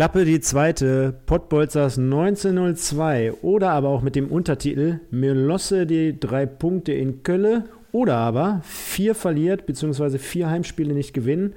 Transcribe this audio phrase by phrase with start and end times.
[0.00, 6.94] Klappe die zweite, Pottbolzers 1902 oder aber auch mit dem Untertitel Melosse die drei Punkte
[6.94, 10.16] in Kölle oder aber vier verliert bzw.
[10.16, 11.52] vier Heimspiele nicht gewinnen.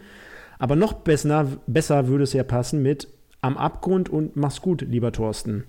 [0.59, 3.07] Aber noch besser, besser würde es ja passen mit
[3.39, 5.63] Am Abgrund und Mach's gut, lieber Thorsten.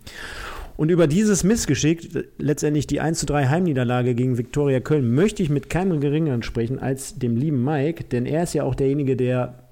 [0.77, 5.49] Und über dieses Missgeschick, letztendlich die 1 zu 3 Heimniederlage gegen Viktoria Köln, möchte ich
[5.49, 9.64] mit keinem geringeren sprechen als dem lieben Mike, denn er ist ja auch derjenige, der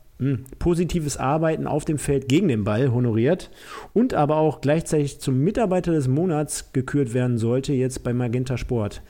[0.58, 3.50] positives Arbeiten auf dem Feld gegen den Ball honoriert
[3.92, 9.02] und aber auch gleichzeitig zum Mitarbeiter des Monats gekürt werden sollte, jetzt bei Magenta Sport.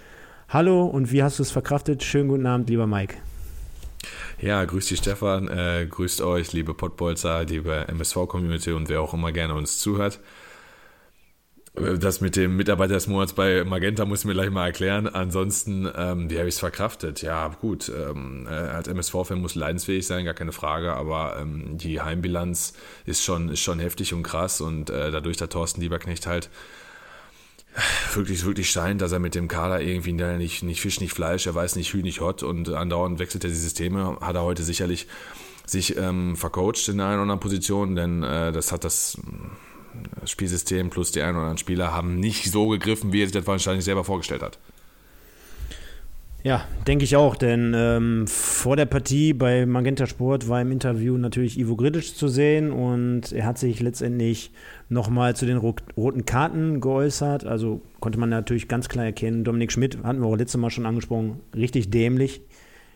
[0.48, 2.03] Hallo und wie hast du es verkraftet?
[2.03, 3.17] Schönen guten Abend, lieber Mike.
[4.41, 9.31] Ja, grüß dich Stefan, äh, grüßt euch, liebe Pottbolzer, liebe MSV-Community und wer auch immer
[9.33, 10.19] gerne uns zuhört.
[11.75, 15.06] Das mit dem Mitarbeiter des Monats bei Magenta muss ich mir gleich mal erklären.
[15.06, 17.23] Ansonsten, ähm, wie habe ich es verkraftet?
[17.23, 17.89] Ja, gut.
[17.89, 20.92] Ähm, äh, als MSV-Fan muss leidensfähig sein, gar keine Frage.
[20.92, 22.75] Aber ähm, die Heimbilanz
[23.06, 24.61] ist schon, ist schon heftig und krass.
[24.61, 26.51] Und äh, dadurch, dass Thorsten Lieberknecht halt
[28.14, 31.55] wirklich, wirklich scheint, dass er mit dem Kader irgendwie nicht, nicht Fisch, nicht Fleisch, er
[31.55, 35.07] weiß nicht Hü, nicht Hot und andauernd wechselt er die Systeme, hat er heute sicherlich
[35.64, 39.17] sich ähm, vercoacht in einer oder anderen Position, denn äh, das hat das
[40.25, 43.47] Spielsystem plus die ein oder anderen Spieler haben nicht so gegriffen, wie er sich das
[43.47, 44.59] wahrscheinlich selber vorgestellt hat.
[46.45, 51.17] Ja, denke ich auch, denn ähm, vor der Partie bei Magenta Sport war im Interview
[51.17, 54.51] natürlich Ivo Gridic zu sehen und er hat sich letztendlich
[54.89, 57.45] nochmal zu den roten Karten geäußert.
[57.47, 60.85] Also konnte man natürlich ganz klar erkennen, Dominik Schmidt, hatten wir auch letztes Mal schon
[60.85, 62.41] angesprochen, richtig dämlich.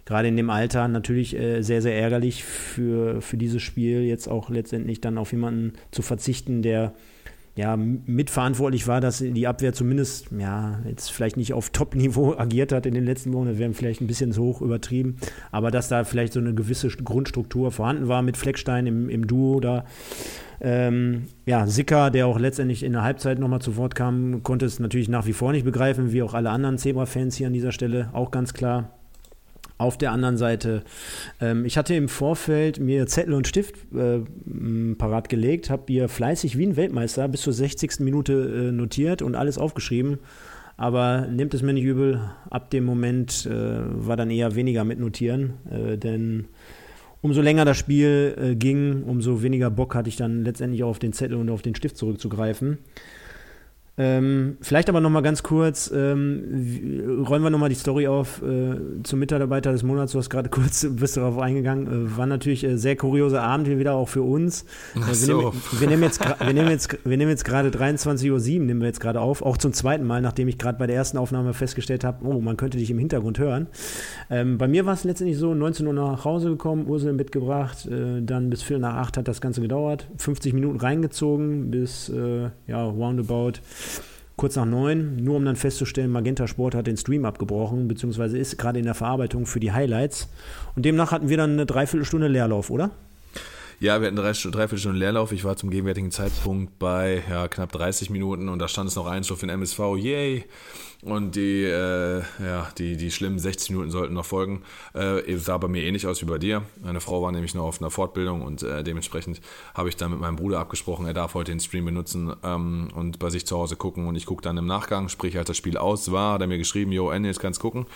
[0.06, 4.48] Gerade in dem Alter natürlich äh, sehr, sehr ärgerlich für, für dieses Spiel, jetzt auch
[4.48, 6.94] letztendlich dann auf jemanden zu verzichten, der
[7.56, 12.86] ja, mitverantwortlich war, dass die Abwehr zumindest, ja, jetzt vielleicht nicht auf Top-Niveau agiert hat
[12.86, 15.16] in den letzten Wochen, das wäre vielleicht ein bisschen zu hoch übertrieben,
[15.50, 19.58] aber dass da vielleicht so eine gewisse Grundstruktur vorhanden war mit Fleckstein im, im Duo
[19.60, 19.86] da.
[20.60, 24.78] Ähm, ja, Sicker, der auch letztendlich in der Halbzeit nochmal zu Wort kam, konnte es
[24.78, 28.10] natürlich nach wie vor nicht begreifen, wie auch alle anderen Zebra-Fans hier an dieser Stelle,
[28.12, 28.95] auch ganz klar.
[29.78, 30.84] Auf der anderen Seite,
[31.40, 34.20] ähm, ich hatte im Vorfeld mir Zettel und Stift äh,
[34.96, 38.00] parat gelegt, habe hier fleißig wie ein Weltmeister bis zur 60.
[38.00, 40.18] Minute äh, notiert und alles aufgeschrieben.
[40.78, 42.20] Aber nehmt es mir nicht übel,
[42.50, 46.48] ab dem Moment äh, war dann eher weniger mit Notieren, äh, denn
[47.22, 50.98] umso länger das Spiel äh, ging, umso weniger Bock hatte ich dann letztendlich auch auf
[50.98, 52.78] den Zettel und auf den Stift zurückzugreifen.
[53.98, 59.18] Ähm, vielleicht aber nochmal ganz kurz, ähm, rollen wir nochmal die Story auf äh, zum
[59.18, 60.12] Mitarbeiter des Monats.
[60.12, 61.86] Du hast gerade kurz, bist darauf eingegangen.
[61.86, 64.66] Äh, war natürlich äh, sehr kurioser Abend hier wieder auch für uns.
[65.00, 65.28] Ach so.
[65.32, 68.80] wir, nehmen, wir, nehmen jetzt, wir, nehmen jetzt, wir nehmen jetzt gerade 23.07 Uhr, nehmen
[68.80, 69.40] wir jetzt gerade auf.
[69.40, 72.58] Auch zum zweiten Mal, nachdem ich gerade bei der ersten Aufnahme festgestellt habe, oh, man
[72.58, 73.66] könnte dich im Hintergrund hören.
[74.28, 78.20] Ähm, bei mir war es letztendlich so, 19 Uhr nach Hause gekommen, Ursel mitgebracht, äh,
[78.20, 80.06] dann bis Viertel nach acht hat das Ganze gedauert.
[80.18, 83.54] 50 Minuten reingezogen bis, äh, ja, roundabout
[84.36, 88.58] kurz nach neun, nur um dann festzustellen, Magenta Sport hat den Stream abgebrochen, beziehungsweise ist
[88.58, 90.28] gerade in der Verarbeitung für die Highlights.
[90.74, 92.90] Und demnach hatten wir dann eine Dreiviertelstunde Leerlauf, oder?
[93.78, 95.32] Ja, wir hatten drei, dreiviertel Stunden Leerlauf.
[95.32, 99.06] Ich war zum gegenwärtigen Zeitpunkt bei ja, knapp 30 Minuten und da stand es noch
[99.06, 99.78] ein für den MSV.
[99.98, 100.44] Yay!
[101.02, 104.62] Und die, äh, ja, die, die schlimmen 60 Minuten sollten noch folgen.
[104.94, 106.62] Äh, sah bei mir ähnlich aus wie bei dir.
[106.82, 109.40] Meine Frau war nämlich noch auf einer Fortbildung und äh, dementsprechend
[109.74, 113.18] habe ich dann mit meinem Bruder abgesprochen, er darf heute den Stream benutzen ähm, und
[113.18, 114.06] bei sich zu Hause gucken.
[114.06, 116.58] Und ich gucke dann im Nachgang, sprich als das Spiel aus war, hat er mir
[116.58, 117.86] geschrieben, jo, Ende, jetzt kannst du gucken.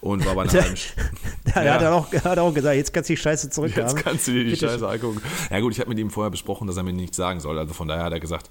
[0.00, 0.76] Und war bei einer halben
[1.54, 1.74] ja, ja.
[1.74, 3.88] hat, er auch, hat er auch gesagt, jetzt kannst du die Scheiße zurückhaben.
[3.88, 5.22] Jetzt kannst du dir die Bitte Scheiße angucken.
[5.50, 7.58] Ja gut, ich habe mit ihm vorher besprochen, dass er mir nichts sagen soll.
[7.58, 8.50] Also von daher hat er gesagt,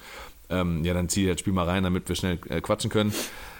[0.50, 3.14] ähm, ja, dann zieh das Spiel mal rein, damit wir schnell äh, quatschen können.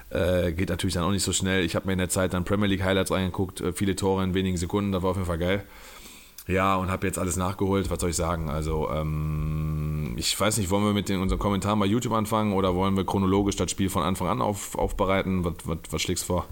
[0.10, 1.64] Äh, geht natürlich dann auch nicht so schnell.
[1.64, 4.34] Ich habe mir in der Zeit dann Premier League Highlights reingeguckt, äh, viele Tore in
[4.34, 5.64] wenigen Sekunden, das war auf jeden Fall geil.
[6.48, 7.92] Ja, und habe jetzt alles nachgeholt.
[7.92, 8.50] Was soll ich sagen?
[8.50, 12.74] Also, ähm, ich weiß nicht, wollen wir mit den, unseren Kommentaren bei YouTube anfangen oder
[12.74, 15.46] wollen wir chronologisch das Spiel von Anfang an auf, aufbereiten?
[15.46, 16.48] Was, was, was schlägst du vor?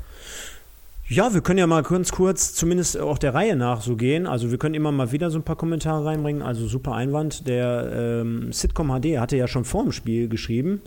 [1.09, 4.27] Ja, wir können ja mal ganz kurz, zumindest auch der Reihe nach so gehen.
[4.27, 6.41] Also wir können immer mal wieder so ein paar Kommentare reinbringen.
[6.41, 7.47] Also super Einwand.
[7.47, 10.81] Der ähm, Sitcom HD hatte ja schon vor dem Spiel geschrieben.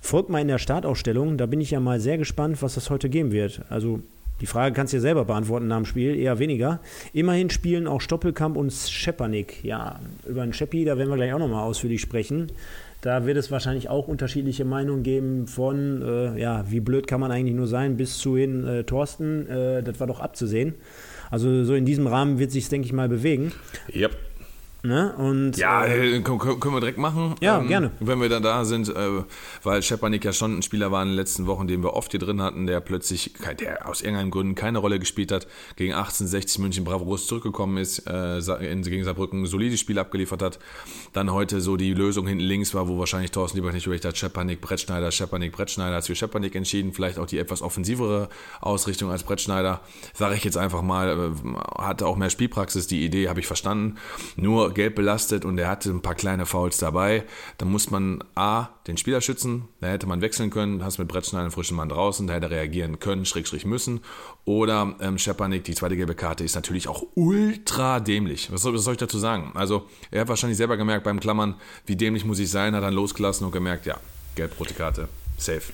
[0.00, 1.36] Folgt mal in der Startausstellung.
[1.36, 3.60] Da bin ich ja mal sehr gespannt, was das heute geben wird.
[3.68, 4.00] Also
[4.40, 6.80] Die Frage kannst du dir selber beantworten nach dem Spiel, eher weniger.
[7.14, 9.64] Immerhin spielen auch Stoppelkamp und Schepanik.
[9.64, 12.52] Ja, über einen Scheppi, da werden wir gleich auch nochmal ausführlich sprechen.
[13.06, 17.30] Da wird es wahrscheinlich auch unterschiedliche Meinungen geben von, äh, ja, wie blöd kann man
[17.30, 20.74] eigentlich nur sein, bis zu hin, äh, Thorsten, äh, das war doch abzusehen.
[21.30, 23.52] Also so in diesem Rahmen wird sich denke ich mal, bewegen.
[23.94, 24.10] Yep.
[24.86, 25.14] Ne?
[25.16, 27.34] Und, ja, äh, können, können wir direkt machen.
[27.40, 27.90] Ja, ähm, gerne.
[28.00, 29.22] Wenn wir dann da sind, äh,
[29.62, 32.20] weil Schepanik ja schon ein Spieler war in den letzten Wochen, den wir oft hier
[32.20, 35.46] drin hatten, der plötzlich, der aus irgendeinem Gründen keine Rolle gespielt hat,
[35.76, 38.38] gegen 1860 München bravourös zurückgekommen ist, äh,
[38.70, 40.58] in, gegen Saarbrücken ein solides Spiel abgeliefert hat.
[41.12, 44.16] Dann heute so die Lösung hinten links war, wo wahrscheinlich Thorsten Lieber nicht überlegt hat,
[44.16, 48.28] Schepanik, Brettschneider, Schepanik, Brettschneider, hat sich für Schepanik entschieden, vielleicht auch die etwas offensivere
[48.60, 49.80] Ausrichtung als Brettschneider,
[50.14, 53.96] sage ich jetzt einfach mal, äh, hatte auch mehr Spielpraxis, die Idee habe ich verstanden.
[54.36, 57.24] Nur gelb belastet und er hatte ein paar kleine Fouls dabei.
[57.58, 61.42] Da muss man A, den Spieler schützen, da hätte man wechseln können, hast mit Brettschneider
[61.42, 64.00] einen frischen Mann draußen, da hätte er reagieren können, Schrägstrich müssen.
[64.44, 68.52] Oder ähm, Schepanik, die zweite gelbe Karte, ist natürlich auch ultra dämlich.
[68.52, 69.50] Was soll, was soll ich dazu sagen?
[69.54, 71.56] Also, er hat wahrscheinlich selber gemerkt beim Klammern,
[71.86, 73.98] wie dämlich muss ich sein, hat dann losgelassen und gemerkt, ja,
[74.36, 75.08] gelb-rote Karte,
[75.38, 75.72] safe.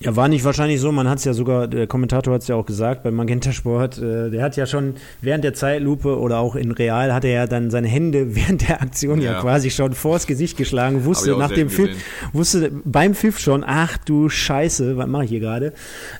[0.00, 0.90] Ja, war nicht wahrscheinlich so.
[0.92, 3.98] Man hat es ja sogar, der Kommentator hat es ja auch gesagt, beim Magenta Sport,
[3.98, 7.46] äh, der hat ja schon während der Zeitlupe oder auch in Real hat er ja
[7.46, 11.52] dann seine Hände während der Aktion ja, ja quasi schon vors Gesicht geschlagen, wusste nach
[11.52, 11.90] dem Pfiff,
[12.32, 15.72] wusste beim Pfiff schon, ach du Scheiße, was mache ich hier gerade?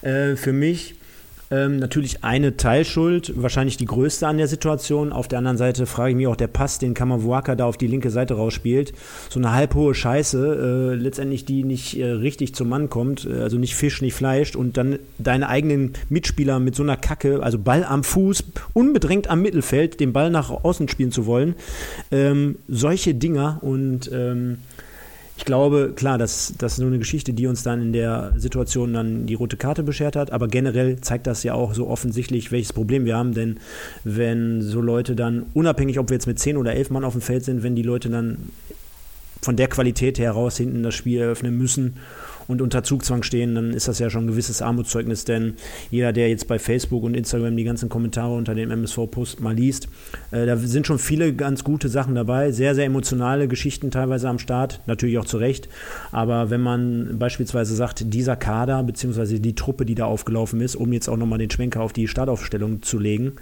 [0.03, 0.94] Äh, für mich
[1.50, 5.12] ähm, natürlich eine Teilschuld, wahrscheinlich die größte an der Situation.
[5.12, 7.87] Auf der anderen Seite frage ich mich auch, der Pass, den Kamavuaka da auf die
[7.87, 8.93] linke Seite rausspielt,
[9.29, 13.58] so eine halbhohe Scheiße, äh, letztendlich die nicht äh, richtig zum Mann kommt, äh, also
[13.58, 17.85] nicht Fisch, nicht Fleisch und dann deine eigenen Mitspieler mit so einer Kacke, also Ball
[17.85, 21.55] am Fuß, unbedrängt am Mittelfeld, den Ball nach außen spielen zu wollen.
[22.11, 24.58] Ähm, solche Dinger und ähm,
[25.36, 28.92] ich glaube, klar, das, das ist nur eine Geschichte, die uns dann in der Situation
[28.92, 32.72] dann die rote Karte beschert hat, aber generell zeigt das ja auch so offensichtlich, welches
[32.72, 33.58] Problem wir haben, denn
[34.04, 37.20] wenn so Leute dann, unabhängig ob wir jetzt mit 10 oder 11 Mann auf dem
[37.20, 38.50] Feld sind, wenn die Leute dann
[39.42, 41.96] von der Qualität heraus hinten das Spiel eröffnen müssen
[42.49, 45.55] und unter Zugzwang stehen, dann ist das ja schon ein gewisses Armutszeugnis, denn
[45.91, 49.88] jeder, der jetzt bei Facebook und Instagram die ganzen Kommentare unter dem MSV-Post mal liest,
[50.31, 54.38] äh, da sind schon viele ganz gute Sachen dabei, sehr, sehr emotionale Geschichten teilweise am
[54.38, 55.69] Start, natürlich auch zu Recht,
[56.12, 60.93] aber wenn man beispielsweise sagt, dieser Kader beziehungsweise die Truppe, die da aufgelaufen ist, um
[60.93, 63.32] jetzt auch nochmal den Schwenker auf die Startaufstellung zu legen,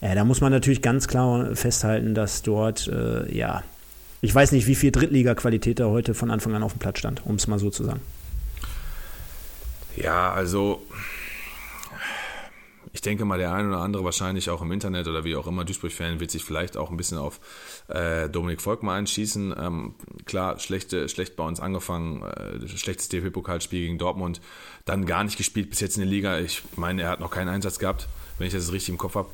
[0.00, 3.62] äh, da muss man natürlich ganz klar festhalten, dass dort, äh, ja,
[4.20, 7.24] ich weiß nicht, wie viel Drittliga-Qualität da heute von Anfang an auf dem Platz stand,
[7.24, 8.00] um es mal so zu sagen.
[9.96, 10.82] Ja, also
[12.94, 15.64] ich denke mal, der ein oder andere wahrscheinlich auch im Internet oder wie auch immer
[15.64, 17.40] Duisburg-Fan wird sich vielleicht auch ein bisschen auf
[17.88, 19.54] äh, Dominik Volkmar einschießen.
[19.58, 19.94] Ähm,
[20.26, 24.40] klar, schlechte, schlecht bei uns angefangen, äh, schlechtes DFB-Pokalspiel gegen Dortmund,
[24.84, 26.38] dann gar nicht gespielt bis jetzt in der Liga.
[26.38, 29.30] Ich meine, er hat noch keinen Einsatz gehabt, wenn ich das richtig im Kopf habe.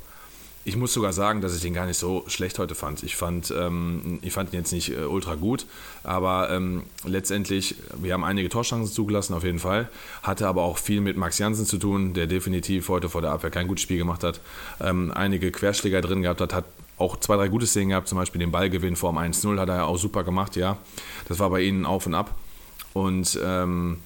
[0.68, 3.02] Ich muss sogar sagen, dass ich den gar nicht so schlecht heute fand.
[3.02, 5.64] Ich fand, ähm, ich fand ihn jetzt nicht äh, ultra gut,
[6.04, 9.88] aber ähm, letztendlich, wir haben einige Torchancen zugelassen, auf jeden Fall.
[10.22, 13.48] Hatte aber auch viel mit Max Jansen zu tun, der definitiv heute vor der Abwehr
[13.48, 14.42] kein gutes Spiel gemacht hat.
[14.78, 16.66] Ähm, einige Querschläger drin gehabt hat, hat
[16.98, 19.76] auch zwei, drei gute Szenen gehabt, zum Beispiel den Ballgewinn vor dem 1-0 hat er
[19.76, 20.76] ja auch super gemacht, ja.
[21.28, 22.34] Das war bei ihnen auf und ab.
[22.92, 24.00] Und ähm,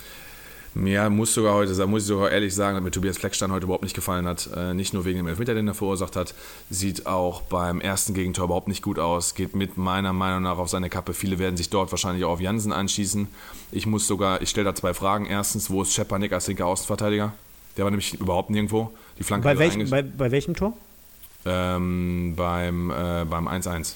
[0.74, 3.82] mir muss sogar heute, muss ich sogar ehrlich sagen, dass mir Tobias Fleckstein heute überhaupt
[3.84, 4.48] nicht gefallen hat.
[4.56, 6.34] Äh, nicht nur wegen dem Elfmeter, den er verursacht hat,
[6.70, 9.34] sieht auch beim ersten Gegentor überhaupt nicht gut aus.
[9.34, 11.12] Geht mit meiner Meinung nach auf seine Kappe.
[11.12, 13.28] Viele werden sich dort wahrscheinlich auch auf Jansen anschießen.
[13.70, 15.26] Ich muss sogar, ich stelle da zwei Fragen.
[15.26, 17.32] Erstens, wo ist Schepanik als linker Außenverteidiger?
[17.76, 18.92] Der war nämlich überhaupt nirgendwo.
[19.18, 20.76] Die Flanke bei, welch, bei, bei welchem Tor?
[21.44, 23.94] Ähm, beim äh, beim 1-1.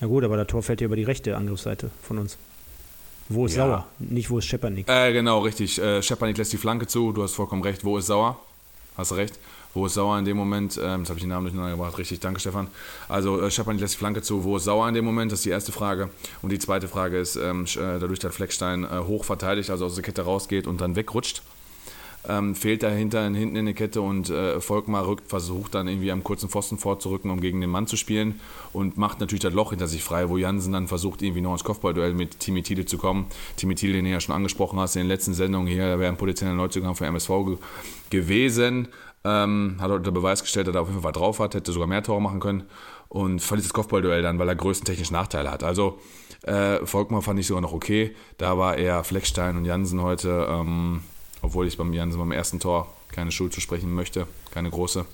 [0.00, 2.36] Ja gut, aber das Tor fällt ja über die rechte Angriffsseite von uns.
[3.28, 3.66] Wo ist ja.
[3.66, 3.86] Sauer?
[3.98, 4.88] Nicht wo ist Schepanik.
[4.88, 5.78] Äh, genau, richtig.
[5.80, 7.12] Äh, Schepanik lässt die Flanke zu.
[7.12, 7.84] Du hast vollkommen recht.
[7.84, 8.38] Wo ist Sauer?
[8.96, 9.38] Hast du recht.
[9.74, 10.78] Wo ist Sauer in dem Moment?
[10.82, 11.96] Ähm, jetzt habe ich den Namen durcheinander gebracht.
[11.96, 12.66] Richtig, danke Stefan.
[13.08, 14.44] Also äh, Schepanik lässt die Flanke zu.
[14.44, 15.32] Wo ist Sauer in dem Moment?
[15.32, 16.10] Das ist die erste Frage.
[16.42, 19.94] Und die zweite Frage ist, ähm, äh, dadurch, dass Fleckstein äh, hoch verteidigt, also aus
[19.94, 21.42] der Kette rausgeht und dann wegrutscht,
[22.28, 26.22] ähm, fehlt dahinter hinten in der Kette und äh, Volkmar rückt, versucht dann irgendwie am
[26.22, 28.40] kurzen Pfosten vorzurücken, um gegen den Mann zu spielen
[28.72, 31.64] und macht natürlich das Loch hinter sich frei, wo Jansen dann versucht, irgendwie noch ins
[31.64, 33.26] Kopfballduell mit Timi Thiele zu kommen.
[33.56, 36.16] Timi Thiele, den du ja schon angesprochen hast in den letzten Sendungen hier, wäre ein
[36.16, 37.56] potenzieller Neuzugang für MSV ge
[38.10, 38.88] gewesen.
[39.24, 41.86] Ähm, hat unter Beweis gestellt, dass er auf jeden Fall was drauf hat, hätte sogar
[41.86, 42.64] mehr Tore machen können
[43.08, 45.62] und verliert das Kopfballduell dann, weil er größtentechnisch Nachteile hat.
[45.62, 46.00] Also
[46.42, 48.16] äh, Volkmar fand ich sogar noch okay.
[48.38, 51.02] Da war eher Fleckstein und Jansen heute ähm,
[51.42, 55.04] obwohl ich beim Jansen beim ersten Tor keine Schuld zu sprechen möchte, keine große.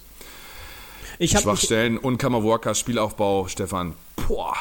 [1.19, 3.95] Ich Schwachstellen ich, und Kamawakas Spielaufbau, Stefan,
[4.29, 4.55] boah,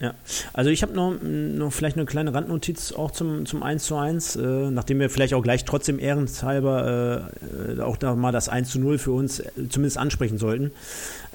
[0.00, 0.14] Ja,
[0.54, 4.36] also ich habe noch, noch vielleicht eine kleine Randnotiz auch zum, zum 1 zu 1,
[4.36, 7.28] äh, nachdem wir vielleicht auch gleich trotzdem ehrenshalber
[7.76, 10.70] äh, auch da mal das 1 zu 0 für uns äh, zumindest ansprechen sollten.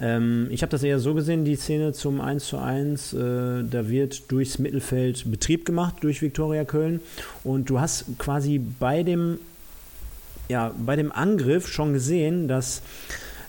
[0.02, 3.18] Ähm, ich habe das eher so gesehen, die Szene zum 1 zu 1, äh,
[3.70, 7.02] da wird durchs Mittelfeld Betrieb gemacht durch Viktoria Köln
[7.44, 9.38] und du hast quasi bei dem,
[10.50, 12.82] ja, bei dem Angriff schon gesehen, dass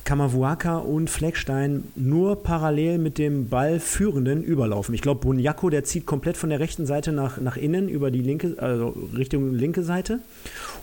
[0.07, 4.95] Kamavuaka und Fleckstein nur parallel mit dem Ballführenden überlaufen.
[4.95, 8.23] Ich glaube, Bunyaku, der zieht komplett von der rechten Seite nach, nach innen über die
[8.23, 10.21] linke, also Richtung linke Seite.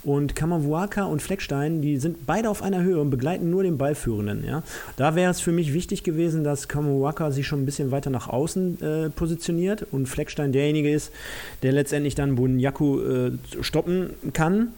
[0.04, 4.44] Und Kamavuaka und Fleckstein, die sind beide auf einer Höhe und begleiten nur den Ballführenden.
[4.46, 4.62] Ja?
[4.98, 8.28] Da wäre es für mich wichtig gewesen, dass Kamavuaka sich schon ein bisschen weiter nach
[8.28, 11.14] außen äh, positioniert und Fleckstein derjenige ist,
[11.62, 14.74] der letztendlich dann Bunyaku äh, stoppen kann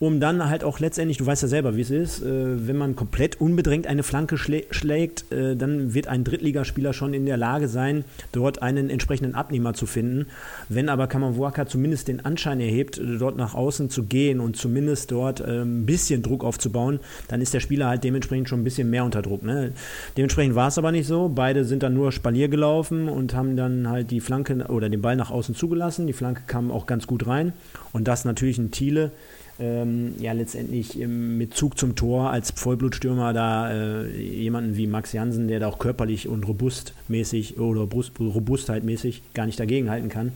[0.00, 2.96] um dann halt auch letztendlich, du weißt ja selber, wie es ist, äh, wenn man
[2.96, 7.68] komplett unbedrängt eine Flanke schlä schlägt, äh, dann wird ein Drittligaspieler schon in der Lage
[7.68, 10.28] sein, dort einen entsprechenden Abnehmer zu finden.
[10.70, 15.10] Wenn aber Kamavuaka zumindest den Anschein erhebt, äh, dort nach außen zu gehen und zumindest
[15.10, 18.88] dort äh, ein bisschen Druck aufzubauen, dann ist der Spieler halt dementsprechend schon ein bisschen
[18.88, 19.42] mehr unter Druck.
[19.42, 19.72] Ne?
[20.16, 21.28] Dementsprechend war es aber nicht so.
[21.28, 25.16] Beide sind dann nur Spalier gelaufen und haben dann halt die Flanke oder den Ball
[25.16, 26.06] nach außen zugelassen.
[26.06, 27.52] Die Flanke kam auch ganz gut rein
[27.92, 29.12] und das natürlich ein Thiele,
[29.60, 35.12] ähm, ja letztendlich im, mit Zug zum Tor als Vollblutstürmer da äh, jemanden wie Max
[35.12, 40.32] Jansen, der da auch körperlich und robustmäßig oder robustheitmäßig gar nicht dagegenhalten kann,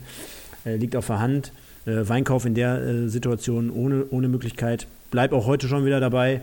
[0.65, 1.51] äh, liegt auf der Hand.
[1.85, 4.87] Äh, Weinkauf in der äh, Situation ohne, ohne Möglichkeit.
[5.11, 6.41] Bleib auch heute schon wieder dabei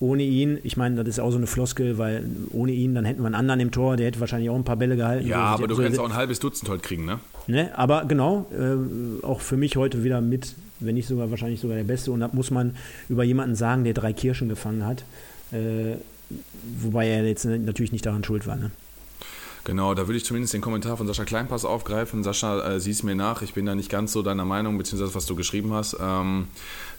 [0.00, 3.20] ohne ihn, ich meine, das ist auch so eine Floskel, weil ohne ihn, dann hätten
[3.20, 5.26] wir einen anderen im Tor, der hätte wahrscheinlich auch ein paar Bälle gehalten.
[5.26, 7.18] Ja, aber du so, kannst auch ein halbes Dutzend heute kriegen, ne?
[7.48, 7.76] ne?
[7.76, 11.84] Aber genau, äh, auch für mich heute wieder mit wenn nicht sogar wahrscheinlich sogar der
[11.84, 12.12] Beste.
[12.12, 12.76] Und da muss man
[13.08, 15.04] über jemanden sagen, der drei Kirschen gefangen hat.
[15.52, 15.96] Äh,
[16.80, 18.56] wobei er jetzt natürlich nicht daran schuld war.
[18.56, 18.70] Ne?
[19.68, 22.24] Genau, da würde ich zumindest den Kommentar von Sascha Kleinpass aufgreifen.
[22.24, 25.26] Sascha, äh, siehst mir nach, ich bin da nicht ganz so deiner Meinung, beziehungsweise was
[25.26, 25.94] du geschrieben hast.
[26.00, 26.48] Ähm,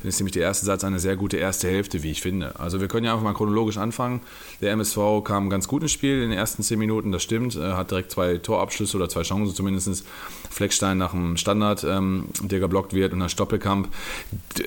[0.03, 2.59] das ist nämlich der erste Satz eine sehr gute erste Hälfte, wie ich finde.
[2.59, 4.21] Also wir können ja einfach mal chronologisch anfangen.
[4.62, 7.55] Der MSV kam ganz gut ins Spiel in den ersten zehn Minuten, das stimmt.
[7.55, 10.05] Er hat direkt zwei Torabschlüsse oder zwei Chancen zumindest.
[10.49, 13.89] Fleckstein nach dem Standard, ähm, der geblockt wird und dann Stoppelkamp.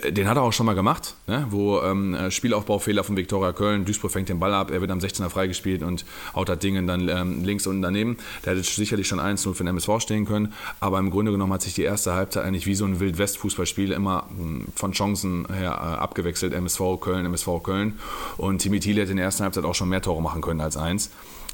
[0.08, 1.46] Den hat er auch schon mal gemacht, ne?
[1.50, 5.28] wo ähm, Spielaufbaufehler von Viktoria Köln, Duisburg fängt den Ball ab, er wird am 16er
[5.28, 8.16] freigespielt und haut das Ding dann ähm, links unten daneben.
[8.44, 11.62] Der hätte sicherlich schon 1-0 für den MSV stehen können, aber im Grunde genommen hat
[11.62, 16.00] sich die erste Halbzeit eigentlich wie so ein Wild-West-Fußballspiel immer hm, von Chancen her äh,
[16.00, 16.52] abgewechselt.
[16.52, 17.98] MSV Köln, MSV Köln.
[18.36, 20.76] Und Timmy Thiele hätte in der ersten Halbzeit auch schon mehr Tore machen können als
[20.76, 21.10] eins.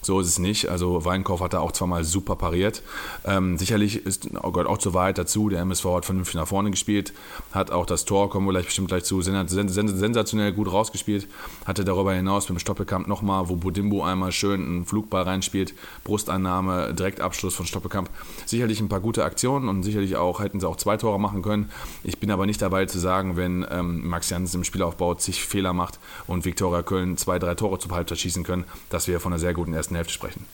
[0.09, 0.71] So ist es nicht.
[0.71, 2.83] Also Weinkauf hat da auch zweimal super pariert.
[3.27, 7.13] Ähm, sicherlich ist, oh auch zur Wahrheit dazu, der MSV hat vernünftig nach vorne gespielt,
[7.53, 11.29] hat auch das Tor, kommen wir gleich bestimmt gleich zu, sensationell gut rausgespielt,
[11.67, 15.75] hatte darüber hinaus mit dem Stoppelkamp nochmal, wo Budimbo einmal schön einen Flugball reinspielt,
[16.05, 18.09] Brustannahme, Direktabschluss von Stoppelkamp.
[18.47, 21.69] Sicherlich ein paar gute Aktionen und sicherlich auch, hätten sie auch zwei Tore machen können.
[22.03, 25.75] Ich bin aber nicht dabei zu sagen, wenn ähm, Max Janssen im Spielaufbau zig Fehler
[25.75, 29.39] macht und Viktoria Köln zwei, drei Tore zur Halbzeit schießen können, dass wir von einer
[29.39, 30.45] sehr guten ersten Hälfte sprechen.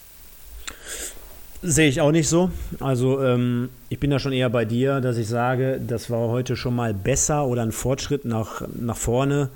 [1.63, 2.51] Sehe ich auch nicht so.
[2.81, 6.57] Also ähm, ich bin da schon eher bei dir, dass ich sage, das war heute
[6.57, 9.49] schon mal besser oder ein Fortschritt nach, nach vorne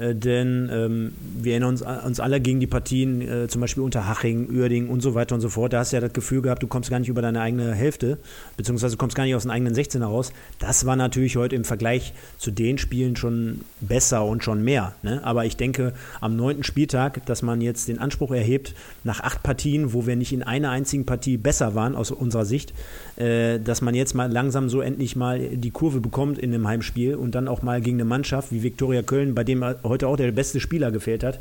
[0.00, 4.08] äh, denn ähm, wir erinnern uns, uns alle gegen die Partien, äh, zum Beispiel unter
[4.08, 5.72] Haching, Uerding und so weiter und so fort.
[5.72, 8.18] Da hast du ja das Gefühl gehabt, du kommst gar nicht über deine eigene Hälfte,
[8.56, 10.32] beziehungsweise kommst gar nicht aus dem eigenen 16er raus.
[10.58, 14.94] Das war natürlich heute im Vergleich zu den Spielen schon besser und schon mehr.
[15.02, 15.22] Ne?
[15.24, 19.92] Aber ich denke, am neunten Spieltag, dass man jetzt den Anspruch erhebt, nach acht Partien,
[19.92, 22.72] wo wir nicht in einer einzigen Partie besser waren aus unserer Sicht,
[23.16, 27.14] äh, dass man jetzt mal langsam so endlich mal die Kurve bekommt in einem Heimspiel
[27.16, 30.32] und dann auch mal gegen eine Mannschaft wie Viktoria Köln, bei dem heute auch der
[30.32, 31.38] beste Spieler gefehlt hat.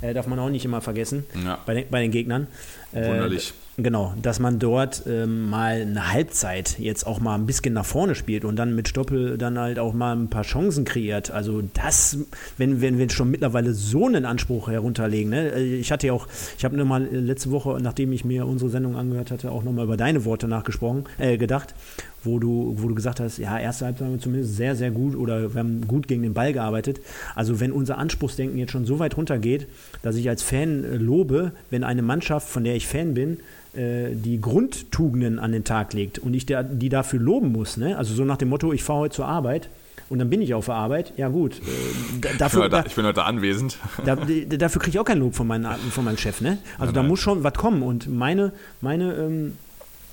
[0.00, 1.58] Äh, darf man auch nicht immer vergessen ja.
[1.66, 2.46] bei, den, bei den Gegnern.
[2.92, 3.52] Äh, Wunderlich.
[3.76, 8.14] Genau, dass man dort ähm, mal eine Halbzeit jetzt auch mal ein bisschen nach vorne
[8.14, 11.30] spielt und dann mit Stoppel dann halt auch mal ein paar Chancen kreiert.
[11.30, 12.18] Also das,
[12.58, 15.30] wenn, wenn wir schon mittlerweile so einen Anspruch herunterlegen.
[15.30, 15.52] Ne?
[15.52, 16.26] Äh, ich hatte ja auch,
[16.58, 19.96] ich habe nochmal letzte Woche, nachdem ich mir unsere Sendung angehört hatte, auch nochmal über
[19.96, 21.74] deine Worte nachgesprochen, äh, gedacht,
[22.24, 25.16] wo du, wo du gesagt hast, ja, erste Halbzeit haben wir zumindest sehr, sehr gut
[25.16, 27.00] oder wir haben gut gegen den Ball gearbeitet.
[27.34, 29.66] Also wenn unser Anspruchsdenken jetzt schon so weit runtergeht,
[30.02, 33.38] dass ich als Fan äh, lobe, wenn eine Mannschaft, von der ich Fan bin,
[33.74, 37.76] äh, die Grundtugenden an den Tag legt und ich der, die dafür loben muss.
[37.76, 37.96] Ne?
[37.96, 39.68] Also so nach dem Motto, ich fahre heute zur Arbeit
[40.10, 41.12] und dann bin ich auf der Arbeit.
[41.16, 43.78] Ja gut, äh, dafür, ich, bin heute, ich bin heute anwesend.
[44.04, 46.40] Da, dafür kriege ich auch kein Lob von, meinen, von meinem Chef.
[46.40, 46.58] Ne?
[46.74, 47.08] Also nein, da nein.
[47.08, 49.52] muss schon was kommen und meine, meine, ähm,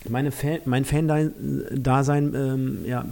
[0.10, 3.06] meine Fan, mein Fan-Dasein ähm, ja,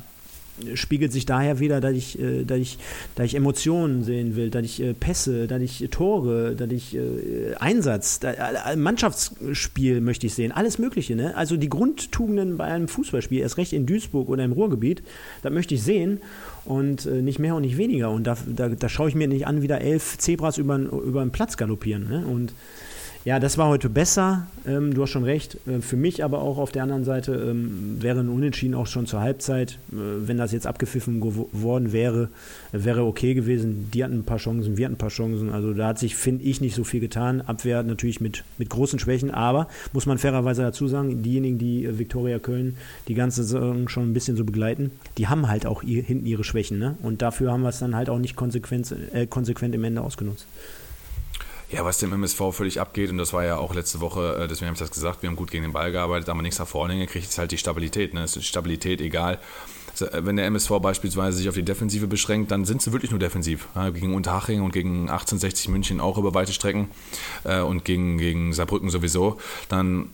[0.74, 2.77] spiegelt sich daher wieder, dass ich, äh, dass ich,
[3.15, 7.56] dass ich Emotionen sehen will, dass ich äh, Pässe, dass ich Tore, dass ich äh,
[7.60, 8.34] Einsatz, da,
[8.75, 11.15] Mannschaftsspiel möchte ich sehen, alles Mögliche.
[11.15, 11.36] Ne?
[11.36, 15.04] Also die Grundtugenden bei einem Fußballspiel, erst recht in Duisburg oder im Ruhrgebiet,
[15.42, 16.22] das möchte ich sehen
[16.63, 18.12] und äh, nicht mehr und nicht weniger.
[18.12, 21.22] Und da, da, da schaue ich mir nicht an, wie da elf Zebras über, über
[21.22, 22.08] den Platz galoppieren.
[22.08, 22.25] Ne?
[22.25, 22.54] Und
[23.25, 24.46] ja, das war heute besser.
[24.67, 25.58] Ähm, du hast schon recht.
[25.67, 29.08] Äh, für mich aber auch auf der anderen Seite ähm, wäre ein Unentschieden auch schon
[29.08, 29.79] zur Halbzeit.
[29.91, 29.96] Äh,
[30.27, 32.29] wenn das jetzt abgepfiffen geworden wäre,
[32.72, 33.89] wäre okay gewesen.
[33.91, 35.50] Die hatten ein paar Chancen, wir hatten ein paar Chancen.
[35.51, 37.41] Also da hat sich, finde ich, nicht so viel getan.
[37.41, 39.32] Abwehr natürlich mit, mit großen Schwächen.
[39.32, 42.77] Aber, muss man fairerweise dazu sagen, diejenigen, die äh, Viktoria Köln
[43.08, 46.44] die ganze Saison schon ein bisschen so begleiten, die haben halt auch ihr, hinten ihre
[46.44, 46.77] Schwächen.
[46.77, 46.96] Ne?
[47.01, 50.46] Und dafür haben wir es dann halt auch nicht konsequent, äh, konsequent im Ende ausgenutzt.
[51.75, 54.67] Ja, was dem MSV völlig abgeht, und das war ja auch letzte Woche, äh, deswegen
[54.67, 56.94] habe ich das gesagt, wir haben gut gegen den Ball gearbeitet, aber nichts nach vorne
[56.94, 58.13] hingekriegt, ist halt die Stabilität.
[58.13, 58.24] Ne?
[58.24, 59.39] Ist Stabilität egal.
[60.00, 63.20] Äh, wenn der MSV beispielsweise sich auf die Defensive beschränkt, dann sind sie wirklich nur
[63.20, 63.67] defensiv.
[63.94, 66.88] Gegen Unterhaching und gegen 1860 München auch über weite Strecken
[67.44, 69.38] äh, und gegen, gegen Saarbrücken sowieso.
[69.67, 70.12] Dann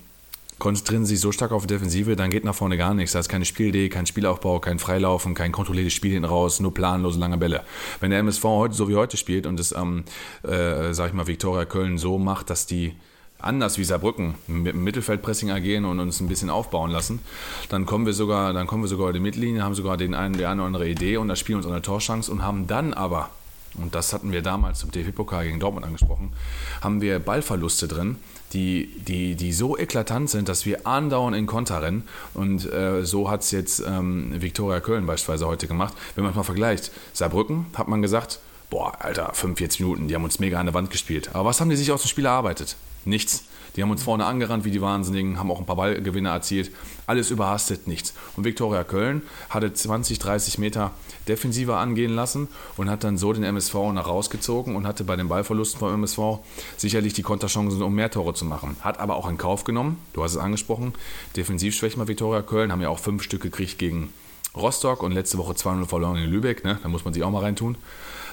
[0.62, 3.14] konzentrieren sich so stark auf Defensive, dann geht nach vorne gar nichts.
[3.14, 7.20] Da ist keine Spielidee, kein Spielaufbau, kein Freilaufen, kein kontrolliertes Spiel hinten raus, nur planlose
[7.20, 7.64] lange Bälle.
[8.00, 10.04] Wenn der MSV heute so wie heute spielt und es am,
[10.44, 12.94] äh, sag ich mal, Viktoria Köln so macht, dass die
[13.40, 17.22] anders wie Saarbrücken mit dem Mittelfeldpressing agieren und uns ein bisschen aufbauen lassen,
[17.70, 20.38] dann kommen wir sogar, dann kommen wir sogar in die Mittellinie, haben sogar den einen,
[20.38, 23.32] die eine oder andere Idee und das spielen uns eine Torchance und haben dann aber
[23.76, 26.34] und das hatten wir damals zum DFB-Pokal gegen Dortmund angesprochen,
[26.82, 28.18] haben wir Ballverluste drin,
[28.54, 32.04] die, die, die so eklatant sind, dass wir andauernd in Konter rennen.
[32.34, 35.94] Und äh, so hat es jetzt ähm, Viktoria Köln beispielsweise heute gemacht.
[36.16, 40.24] Wenn man es mal vergleicht, Saarbrücken hat man gesagt, boah, Alter, 45 Minuten, die haben
[40.24, 41.34] uns mega an der Wand gespielt.
[41.34, 42.76] Aber was haben die sich aus dem Spiel erarbeitet?
[43.06, 43.46] Nichts.
[43.76, 46.72] Die haben uns vorne angerannt wie die Wahnsinnigen, haben auch ein paar Ballgewinne erzielt.
[47.12, 48.14] Alles überhastet, nichts.
[48.38, 50.92] Und Viktoria Köln hatte 20, 30 Meter
[51.28, 55.28] defensiver angehen lassen und hat dann so den MSV nach rausgezogen und hatte bei den
[55.28, 56.40] Ballverlusten vom MSV
[56.78, 58.78] sicherlich die Konterchancen, um mehr Tore zu machen.
[58.80, 60.94] Hat aber auch in Kauf genommen, du hast es angesprochen,
[61.36, 64.14] Defensivschwächen bei Viktoria Köln, haben ja auch fünf Stück gekriegt gegen
[64.56, 66.80] Rostock und letzte Woche 2-0 verloren in Lübeck, ne?
[66.82, 67.76] da muss man sich auch mal reintun.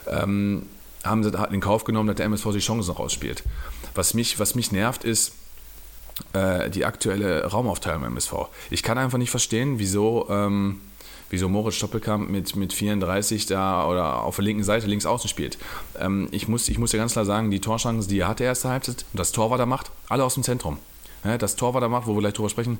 [0.06, 0.66] Ähm,
[1.02, 3.42] haben sie in Kauf genommen, dass der MSV die Chancen rausspielt.
[3.96, 5.32] Was mich, was mich nervt, ist
[6.32, 8.32] äh, die aktuelle Raumaufteilung im MSV.
[8.70, 10.80] Ich kann einfach nicht verstehen, wieso, ähm,
[11.30, 15.58] wieso Moritz Stoppelkamp mit, mit 34 da oder auf der linken Seite links außen spielt.
[15.98, 18.68] Ähm, ich, muss, ich muss ja ganz klar sagen, die Torchancen, die er hatte erste
[18.68, 20.78] Halbzeit das Tor, was er macht, alle aus dem Zentrum.
[21.24, 22.78] Ja, das Tor, was er macht, wo wir gleich drüber sprechen,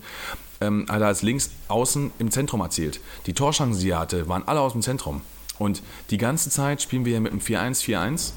[0.61, 3.01] ähm, hat er als links außen im Zentrum erzielt.
[3.27, 5.23] Die Torchancen, die er hatte, waren alle aus dem Zentrum.
[5.59, 8.33] Und die ganze Zeit spielen wir hier mit einem 4-1, 4-1.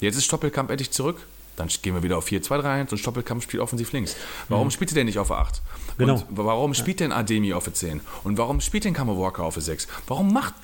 [0.00, 1.26] Jetzt ist Stoppelkamp endlich zurück.
[1.56, 4.16] Dann gehen wir wieder auf 4-2-3-1 und Stoppelkamp spielt offensiv links.
[4.48, 4.70] Warum mhm.
[4.70, 5.62] spielt er denn nicht auf 8?
[5.98, 6.14] Genau.
[6.14, 8.00] Und warum spielt denn Ademi auf 10?
[8.24, 9.88] Und warum spielt denn Kammer Walker auf 6?
[10.06, 10.54] Warum macht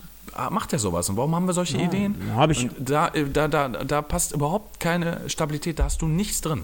[0.51, 2.15] macht er sowas und warum haben wir solche ja, Ideen?
[2.35, 2.69] Hab ich.
[2.79, 6.63] da, da, da, da passt überhaupt keine Stabilität, da hast du nichts drin.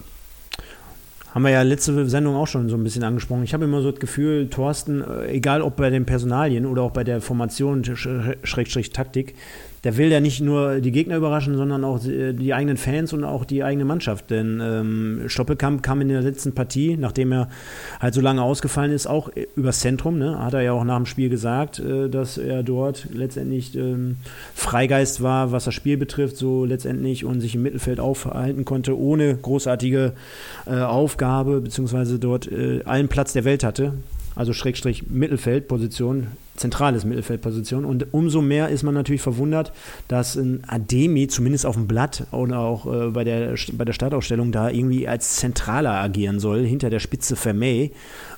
[1.33, 3.43] Haben wir ja letzte Sendung auch schon so ein bisschen angesprochen.
[3.43, 6.91] Ich habe immer so das Gefühl, Thorsten, äh, egal ob bei den Personalien oder auch
[6.91, 9.35] bei der Formation, Schrägstrich Taktik,
[9.83, 13.45] der will ja nicht nur die Gegner überraschen, sondern auch die eigenen Fans und auch
[13.45, 14.29] die eigene Mannschaft.
[14.29, 17.49] Denn ähm, Stoppelkamp kam in der letzten Partie, nachdem er
[17.99, 20.17] halt so lange ausgefallen ist, auch übers Zentrum.
[20.17, 20.39] Ne?
[20.39, 24.17] Hat er ja auch nach dem Spiel gesagt, äh, dass er dort letztendlich ähm,
[24.53, 29.35] Freigeist war, was das Spiel betrifft, so letztendlich und sich im Mittelfeld aufhalten konnte, ohne
[29.35, 30.13] großartige
[30.65, 33.93] äh, Aufgabe, beziehungsweise dort äh, allen Platz der Welt hatte
[34.35, 37.85] also Schrägstrich Mittelfeldposition, zentrales Mittelfeldposition.
[37.85, 39.71] Und umso mehr ist man natürlich verwundert,
[40.07, 44.51] dass ein Ademi zumindest auf dem Blatt oder auch äh, bei, der, bei der Startausstellung
[44.51, 47.91] da irgendwie als Zentraler agieren soll, hinter der Spitze Vermey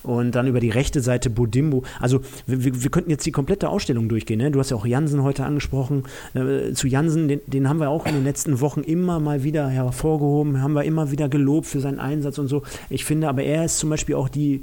[0.04, 1.84] und dann über die rechte Seite Bodimbo.
[2.00, 4.40] Also wir, wir, wir könnten jetzt die komplette Ausstellung durchgehen.
[4.40, 4.52] Ne?
[4.52, 6.04] Du hast ja auch Jansen heute angesprochen.
[6.34, 9.68] Äh, zu Jansen, den, den haben wir auch in den letzten Wochen immer mal wieder
[9.68, 12.64] hervorgehoben, haben wir immer wieder gelobt für seinen Einsatz und so.
[12.90, 14.62] Ich finde aber, er ist zum Beispiel auch die,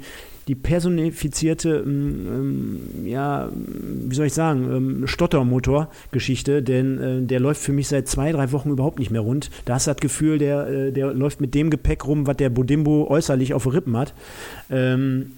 [0.49, 7.61] die personifizierte, ähm, ähm, ja, wie soll ich sagen, ähm, Stottermotor-Geschichte, denn äh, der läuft
[7.61, 9.51] für mich seit zwei, drei Wochen überhaupt nicht mehr rund.
[9.65, 12.49] Da hast du das Gefühl, der, äh, der läuft mit dem Gepäck rum, was der
[12.49, 14.15] Bodimbo äußerlich auf Rippen hat.
[14.71, 15.33] Ähm,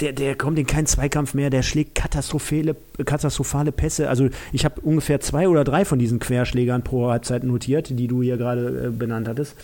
[0.00, 2.74] der, der kommt in keinen Zweikampf mehr, der schlägt katastrophale,
[3.04, 4.08] katastrophale Pässe.
[4.08, 8.22] Also ich habe ungefähr zwei oder drei von diesen Querschlägern pro Halbzeit notiert, die du
[8.22, 9.56] hier gerade äh, benannt hattest.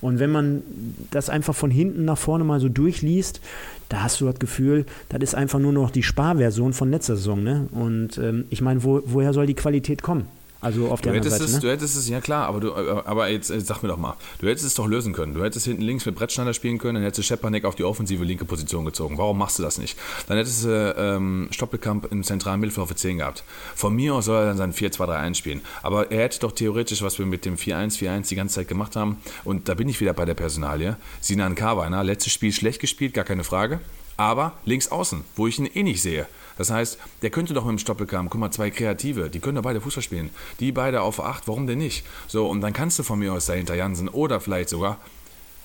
[0.00, 0.62] Und wenn man
[1.10, 3.40] das einfach von hinten nach vorne mal so durchliest,
[3.88, 7.42] da hast du das Gefühl, das ist einfach nur noch die Sparversion von letzter Saison.
[7.42, 7.68] Ne?
[7.72, 10.26] Und ähm, ich meine, wo, woher soll die Qualität kommen?
[10.64, 11.60] Also auf Du der hättest, anderen es, Seite.
[11.60, 11.72] du Ne?
[11.74, 14.64] hättest es, ja klar, aber, du, aber jetzt äh, sag mir doch mal, du hättest
[14.66, 15.34] es doch lösen können.
[15.34, 18.24] Du hättest hinten links mit Brettschneider spielen können, dann hättest du Schepanek auf die offensive
[18.24, 19.18] linke Position gezogen.
[19.18, 19.96] Warum machst du das nicht?
[20.26, 23.44] Dann hättest du ähm, Stoppelkamp im zentralen Mittelfeld auf 10 gehabt.
[23.74, 25.60] Von mir aus soll er dann sein 4-2-3-1 spielen.
[25.82, 29.18] Aber er hätte doch theoretisch, was wir mit dem 4-1-4-1 die ganze Zeit gemacht haben,
[29.44, 33.24] und da bin ich wieder bei der Personalie, Sinan Karweiner, letztes Spiel schlecht gespielt, gar
[33.24, 33.80] keine Frage,
[34.16, 36.26] aber links außen, wo ich ihn eh nicht sehe.
[36.56, 39.62] Das heißt, der könnte doch mit dem Stoppelkamp, guck mal, zwei Kreative, die können doch
[39.62, 40.30] beide Fußball spielen.
[40.60, 42.04] Die beide auf 8, warum denn nicht?
[42.26, 44.98] So, und dann kannst du von mir aus dahinter Jansen oder vielleicht sogar,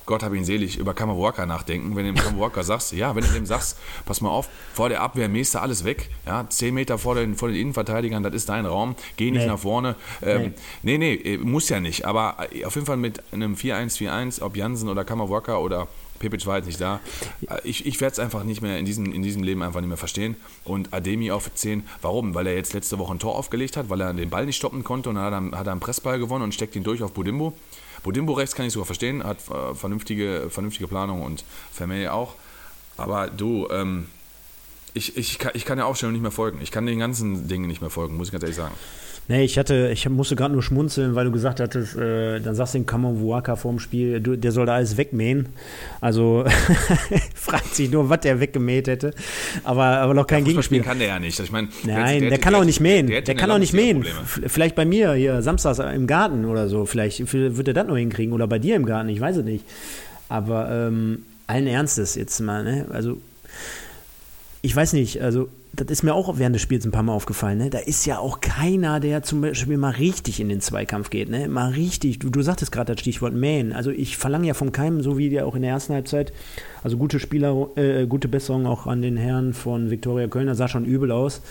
[0.10, 1.95] Gott hab ihn selig, über Kammerwalker nachdenken.
[1.95, 5.02] Wenn du dem Kammerwalker sagst, ja, wenn du dem sagst, pass mal auf, vor der
[5.02, 8.50] Abwehr mähst du alles weg, ja, 10 Meter vor den, vor den Innenverteidigern, das ist
[8.50, 9.48] dein Raum, geh nicht Nee.
[9.48, 9.95] nach vorne.
[10.24, 10.98] Ähm, nee.
[10.98, 14.89] nee, äh, muss ja nicht, aber äh, auf jeden Fall mit einem 4-1-4-1, ob Jansen
[14.89, 17.00] oder Kammerwalker oder Pepic war jetzt nicht da.
[17.48, 19.89] Äh, Ich, ich werde es einfach nicht mehr in diesem, in diesem Leben einfach nicht
[19.89, 20.36] mehr verstehen.
[20.65, 22.34] Und Ademi auf 10, warum?
[22.36, 24.84] Weil er jetzt letzte Woche ein Tor aufgelegt hat, weil er den Ball nicht stoppen
[24.84, 27.13] konnte und dann hat er, hat er einen Pressball gewonnen und steckt ihn durch auf
[27.13, 27.54] Budimbo.
[28.03, 32.35] Budimbo rechts kann ich sogar verstehen, hat äh, vernünftige, vernünftige Planung und Vermey auch.
[32.97, 34.07] Aber du, ähm,
[34.93, 36.59] ich, ich, kann, ich kann der Aufstellung nicht mehr folgen.
[36.62, 38.75] Ich kann den ganzen Dingen nicht mehr folgen, muss ich ganz ehrlich sagen.
[39.31, 42.73] Nee, ich hatte, ich musste gerade nur schmunzeln, weil du gesagt hattest, äh, dann sagst
[42.73, 45.49] du dem Kammerwaka vorm Spiel, du, der soll da alles wegmähen.
[46.01, 46.45] Also
[47.35, 49.13] fragt sich nur, was der weggemäht hätte.
[49.63, 50.81] Aber, aber noch kein spielen Gegenspiel.
[50.81, 51.39] kann der ja nicht.
[51.39, 53.05] Ich meine, Nein, der, hätte- kann auch nicht mähen.
[53.05, 54.03] Der, kann auch nicht mähen.
[54.25, 56.87] Vielleicht bei mir hier samstags im Garten oder so.
[56.87, 58.33] Vielleicht wird er das noch hinkriegen.
[58.33, 59.63] Oder bei dir im Garten, ich weiß es nicht.
[60.27, 62.87] Aber ähm, allen Ernstes jetzt mal, ne?
[62.91, 63.17] Also,
[64.63, 67.58] ich weiß nicht, also das ist mir auch während des Spiels ein paar Mal aufgefallen.
[67.58, 67.69] Ne?
[67.69, 71.29] Da ist ja auch keiner, der zum Beispiel mal richtig in den Zweikampf geht.
[71.29, 71.47] Ne?
[71.47, 72.19] Mal richtig.
[72.19, 73.73] Du, du sagtest gerade das Stichwort Mähen.
[73.73, 76.34] Also ich verlange ja von keinem, so wie der auch in der ersten Halbzeit,
[76.83, 80.47] also gute Spieler, äh, gute Besserung auch an den Herren von Viktoria Köln.
[80.47, 81.41] Das sah schon übel aus.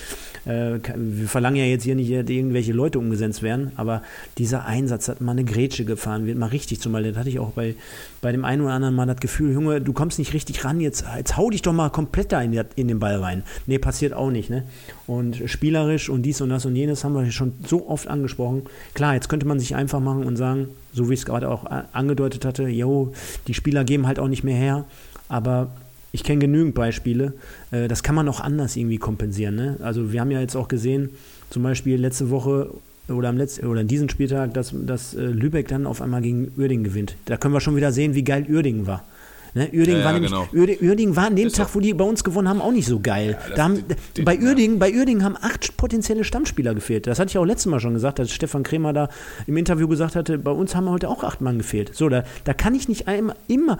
[0.44, 4.02] Äh, wir verlangen ja jetzt hier nicht, dass irgendwelche Leute umgesetzt werden, aber
[4.38, 7.12] dieser Einsatz hat mal eine Grätsche gefahren, wird mal richtig zum Beispiel.
[7.12, 7.74] Das hatte ich auch bei,
[8.20, 11.04] bei dem einen oder anderen mal das Gefühl, Junge, du kommst nicht richtig ran, jetzt,
[11.16, 13.42] jetzt hau dich doch mal komplett da in, in den Ball rein.
[13.66, 14.64] Nee, passiert auch nicht, ne?
[15.06, 18.62] Und spielerisch und dies und das und jenes haben wir schon so oft angesprochen.
[18.94, 21.66] Klar, jetzt könnte man sich einfach machen und sagen, so wie ich es gerade auch
[21.92, 23.12] angedeutet hatte, jo,
[23.46, 24.84] die Spieler geben halt auch nicht mehr her,
[25.28, 25.68] aber
[26.12, 27.34] ich kenne genügend Beispiele.
[27.70, 29.54] Äh, das kann man auch anders irgendwie kompensieren.
[29.54, 29.76] Ne?
[29.82, 31.10] Also wir haben ja jetzt auch gesehen,
[31.50, 32.70] zum Beispiel letzte Woche
[33.08, 36.52] oder am letzten oder an diesem Spieltag, dass, dass äh, Lübeck dann auf einmal gegen
[36.56, 37.16] Uerdingen gewinnt.
[37.26, 39.04] Da können wir schon wieder sehen, wie geil Uerdingen war.
[39.54, 39.68] Ne?
[39.72, 40.46] Uerdingen, Ja, war ja, nämlich, genau.
[40.88, 43.38] Uerdingen war an dem Tag, wo die bei uns gewonnen haben, auch nicht so geil.
[43.48, 43.82] das- da haben,
[44.16, 44.40] die- bei, ja.
[44.42, 47.06] Uerdingen, bei Uerdingen haben acht potenzielle Stammspieler gefehlt.
[47.06, 49.08] Das hatte ich auch letztes Mal schon gesagt, als Stefan Kremer da
[49.46, 51.94] im Interview gesagt hatte, bei uns haben heute auch acht Mann gefehlt.
[51.94, 53.78] So, da, da kann ich nicht einmal, immer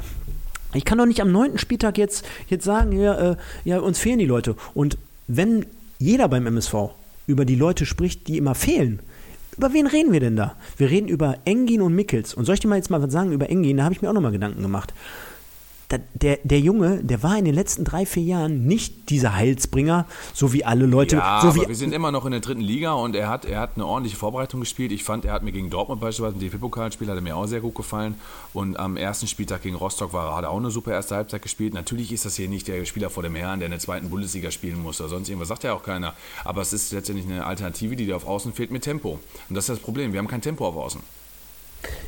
[0.75, 4.19] ich kann doch nicht am neunten Spieltag jetzt, jetzt sagen, ja, äh, ja, uns fehlen
[4.19, 4.55] die Leute.
[4.75, 5.65] Und wenn
[5.99, 6.91] jeder beim MSV
[7.27, 9.01] über die Leute spricht, die immer fehlen,
[9.57, 10.57] über wen reden wir denn da?
[10.77, 12.35] Wir reden über Engin und Mickels.
[12.35, 13.79] Und soll ich dir mal jetzt mal was sagen über Engin?
[13.79, 14.93] Da habe ich mir auch nochmal Gedanken gemacht.
[15.91, 20.53] Der, der Junge, der war in den letzten drei, vier Jahren nicht dieser Heilsbringer, so
[20.53, 21.17] wie alle Leute.
[21.17, 23.61] Ja, so aber wir sind immer noch in der dritten Liga und er hat, er
[23.61, 24.93] hat eine ordentliche Vorbereitung gespielt.
[24.93, 27.61] Ich fand, er hat mir gegen Dortmund beispielsweise im DFB-Pokalspiel hat er mir auch sehr
[27.61, 28.17] gut gefallen.
[28.53, 31.41] Und am ersten Spieltag gegen Rostock war er hat er auch eine super erste Halbzeit
[31.41, 31.73] gespielt.
[31.73, 34.51] Natürlich ist das hier nicht der Spieler vor dem Herrn, der in der zweiten Bundesliga
[34.51, 36.13] spielen muss oder sonst irgendwas, sagt ja auch keiner.
[36.45, 39.19] Aber es ist letztendlich eine Alternative, die dir auf Außen fehlt mit Tempo.
[39.49, 40.13] Und das ist das Problem.
[40.13, 41.01] Wir haben kein Tempo auf Außen.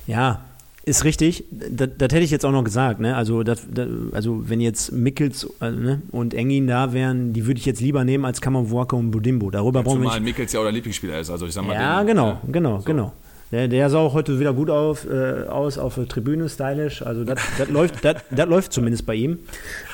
[0.07, 0.45] Ja,
[0.85, 1.45] ist richtig.
[1.51, 3.01] Das, das hätte ich jetzt auch noch gesagt.
[3.01, 3.17] Ne?
[3.17, 6.03] Also, das, das, also wenn jetzt Mickels äh, ne?
[6.11, 9.51] und Engin da wären, die würde ich jetzt lieber nehmen als Kammerwalker und Budimbo.
[9.51, 10.23] Darüber brauchen wir nicht.
[10.23, 11.31] Mikkels ja auch der Lieblingsspieler ist.
[11.31, 12.85] Also ich sag mal, Ja, den, genau, äh, genau, so.
[12.85, 13.13] genau.
[13.53, 17.03] Der, der sah auch heute wieder gut auf, äh, aus auf der Tribüne, stylisch.
[17.03, 19.41] Also das läuft, das das läuft zumindest bei ihm.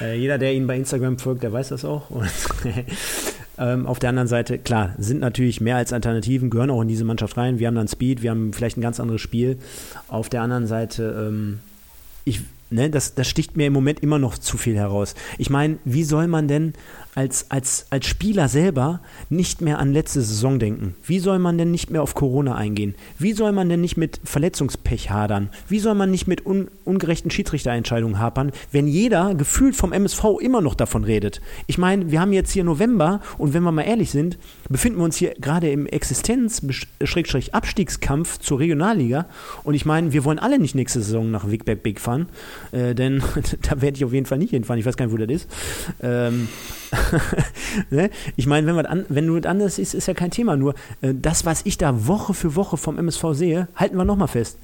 [0.01, 2.11] Äh, jeder, der ihn bei Instagram folgt, der weiß das auch.
[2.11, 2.29] Und,
[3.59, 7.05] ähm, auf der anderen Seite, klar, sind natürlich mehr als Alternativen, gehören auch in diese
[7.05, 7.59] Mannschaft rein.
[7.59, 9.59] Wir haben dann Speed, wir haben vielleicht ein ganz anderes Spiel.
[10.09, 11.61] Auf der anderen Seite, ähm,
[12.25, 15.15] ich, ne, das, das sticht mir im Moment immer noch zu viel heraus.
[15.39, 16.75] Ich meine, wie soll man denn
[17.17, 19.01] als, als, als Spieler selber
[19.31, 20.95] nicht mehr an letzte Saison denken?
[21.05, 22.95] Wie soll man denn nicht mehr auf Corona eingehen?
[23.19, 25.49] Wie soll man denn nicht mit Verletzungspech hadern?
[25.67, 30.61] Wie soll man nicht mit un, ungerechten Schiedsrichterentscheidungen hapern, wenn jeder gefühlt vom MSV immer
[30.61, 31.41] noch davon redet?
[31.67, 34.37] Ich meine, wir haben jetzt hier November und wenn wir mal ehrlich sind,
[34.69, 39.25] befinden wir uns hier gerade im Existenz-Abstiegskampf zur Regionalliga
[39.65, 42.29] und ich meine, wir wollen alle nicht nächste Saison nach Wigberg Big fahren,
[42.73, 43.23] äh, denn
[43.63, 44.79] da werde ich auf jeden Fall nicht hinfahren.
[44.79, 45.49] Ich weiß gar nicht, wo das ist.
[46.03, 46.49] Ähm,
[47.91, 48.11] ne?
[48.37, 50.57] Ich meine, wenn, wenn du was anderes ist, ist ja kein Thema.
[50.57, 54.29] Nur äh, das, was ich da Woche für Woche vom MSV sehe, halten wir nochmal
[54.29, 54.59] fest.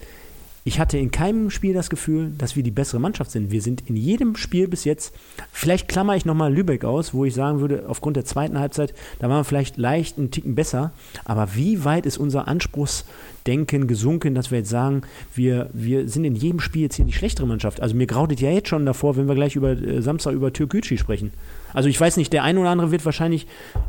[0.65, 3.51] ich hatte in keinem Spiel das Gefühl, dass wir die bessere Mannschaft sind.
[3.51, 5.13] Wir sind in jedem Spiel bis jetzt,
[5.51, 9.29] vielleicht klammer ich nochmal Lübeck aus, wo ich sagen würde, aufgrund der zweiten Halbzeit, da
[9.29, 10.93] waren wir vielleicht leicht einen Ticken besser.
[11.25, 15.03] Aber wie weit ist unser Anspruchsdenken gesunken, dass wir jetzt sagen,
[15.35, 17.81] wir, wir sind in jedem Spiel jetzt hier die schlechtere Mannschaft?
[17.81, 20.97] Also mir graudet ja jetzt schon davor, wenn wir gleich über äh, Samstag über Türkgücü
[20.97, 21.33] sprechen.
[21.73, 23.47] Also ich weiß nicht, der ein oder andere wird wahrscheinlich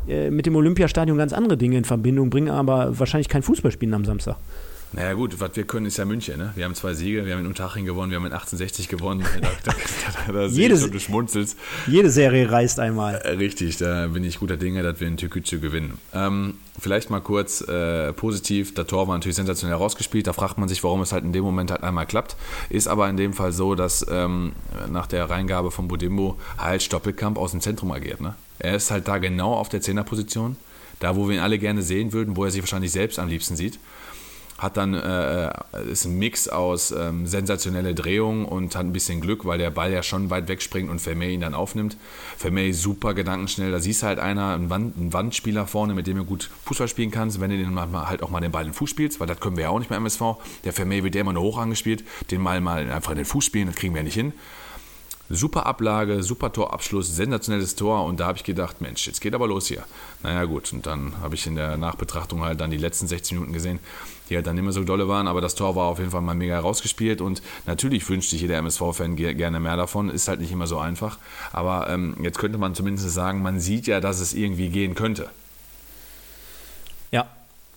[0.08, 3.94] äh, mit dem Olympiastadion ganz andere Dinge in Verbindung bringen, aber wahrscheinlich kein Fußball spielen
[3.94, 4.36] am Samstag.
[4.94, 6.38] Naja gut, was wir können, ist ja München.
[6.38, 6.52] Ne?
[6.54, 9.24] Wir haben zwei Siege, wir haben in Unterhaching gewonnen, wir haben in 1860 gewonnen.
[9.64, 9.72] Da,
[10.26, 11.56] da, da, jede, schon, du schmunzelst.
[11.86, 13.16] Jede Serie reißt einmal.
[13.16, 15.98] Äh, richtig, da bin ich guter Dinge, dass wir in Türkgücü gewinnen.
[16.12, 20.26] Ähm, vielleicht mal kurz äh, positiv, der Tor war natürlich sensationell rausgespielt.
[20.26, 22.36] Da fragt man sich, warum es halt in dem Moment halt einmal klappt.
[22.68, 24.52] Ist aber in dem Fall so, dass ähm,
[24.90, 28.20] nach der Reingabe von Budimbo halt Stoppelkamp aus dem Zentrum agiert.
[28.20, 28.34] Ne?
[28.58, 30.56] Er ist halt da genau auf der Zehnerposition,
[31.00, 33.56] da wo wir ihn alle gerne sehen würden, wo er sich wahrscheinlich selbst am liebsten
[33.56, 33.78] sieht
[34.58, 35.52] hat dann äh,
[35.90, 39.92] ist ein Mix aus ähm, sensationelle Drehung und hat ein bisschen Glück, weil der Ball
[39.92, 41.96] ja schon weit wegspringt und Vermeer ihn dann aufnimmt.
[42.36, 46.18] Vermeer super gedankenschnell, da siehst du halt einer, ein, Wand, ein Wandspieler vorne, mit dem
[46.18, 48.74] du gut Fußball spielen kannst, wenn du den halt auch mal den Ball in den
[48.74, 50.22] Fuß spielst, weil das können wir ja auch nicht beim MSV.
[50.64, 53.44] Der Vermeer wird ja immer nur hoch angespielt, den mal mal einfach in den Fuß
[53.44, 54.32] spielen, das kriegen wir ja nicht hin.
[55.30, 58.04] Super Ablage, super Torabschluss, sensationelles Tor.
[58.04, 59.84] Und da habe ich gedacht, Mensch, jetzt geht aber los hier.
[60.22, 63.54] Naja gut, und dann habe ich in der Nachbetrachtung halt dann die letzten 16 Minuten
[63.54, 63.78] gesehen,
[64.28, 66.34] die halt dann mehr so dolle waren, aber das Tor war auf jeden Fall mal
[66.34, 67.22] mega rausgespielt.
[67.22, 71.18] Und natürlich wünscht sich jeder MSV-Fan gerne mehr davon, ist halt nicht immer so einfach,
[71.52, 75.30] aber ähm, jetzt könnte man zumindest sagen, man sieht ja, dass es irgendwie gehen könnte.
[77.12, 77.28] Ja,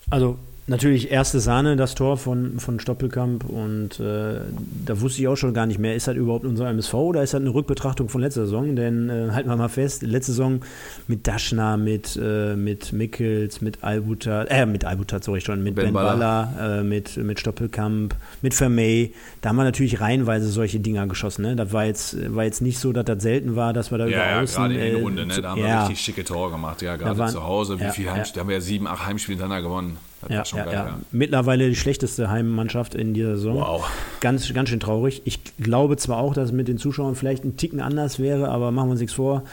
[0.09, 0.37] also
[0.69, 4.41] Natürlich erste Sahne, das Tor von, von Stoppelkamp und äh,
[4.85, 7.33] da wusste ich auch schon gar nicht mehr, ist das überhaupt unser MSV oder ist
[7.33, 8.75] das eine Rückbetrachtung von letzter Saison?
[8.75, 10.59] Denn äh, halten wir mal fest, letzte Saison
[11.07, 15.85] mit Daschner, mit, äh, mit Mickels, mit Albutat, äh, mit Albutat, sorry schon, mit Ben,
[15.85, 21.07] ben Baller, äh, mit, mit Stoppelkamp, mit Vermey, da haben wir natürlich reihenweise solche Dinger
[21.07, 21.43] geschossen.
[21.43, 21.55] Ne?
[21.55, 24.17] Das war jetzt, war jetzt nicht so, dass das selten war, dass wir da ja,
[24.17, 24.63] über ja, außen...
[24.63, 25.41] gerade in der Runde, ne?
[25.41, 25.65] da haben ja.
[25.67, 28.49] wir richtig schicke Tore gemacht, ja, gerade zu Hause, wie ja, viel Heimspiele, da haben
[28.49, 29.97] wir ja sieben, acht Heimspiele hintereinander gewonnen.
[30.29, 33.57] Ja, ja, geil, ja, Mittlerweile die schlechteste Heimmannschaft in dieser Saison.
[33.57, 33.89] Wow.
[34.19, 35.21] Ganz, ganz schön traurig.
[35.25, 38.71] Ich glaube zwar auch, dass es mit den Zuschauern vielleicht ein Ticken anders wäre, aber
[38.71, 39.43] machen wir uns nichts vor.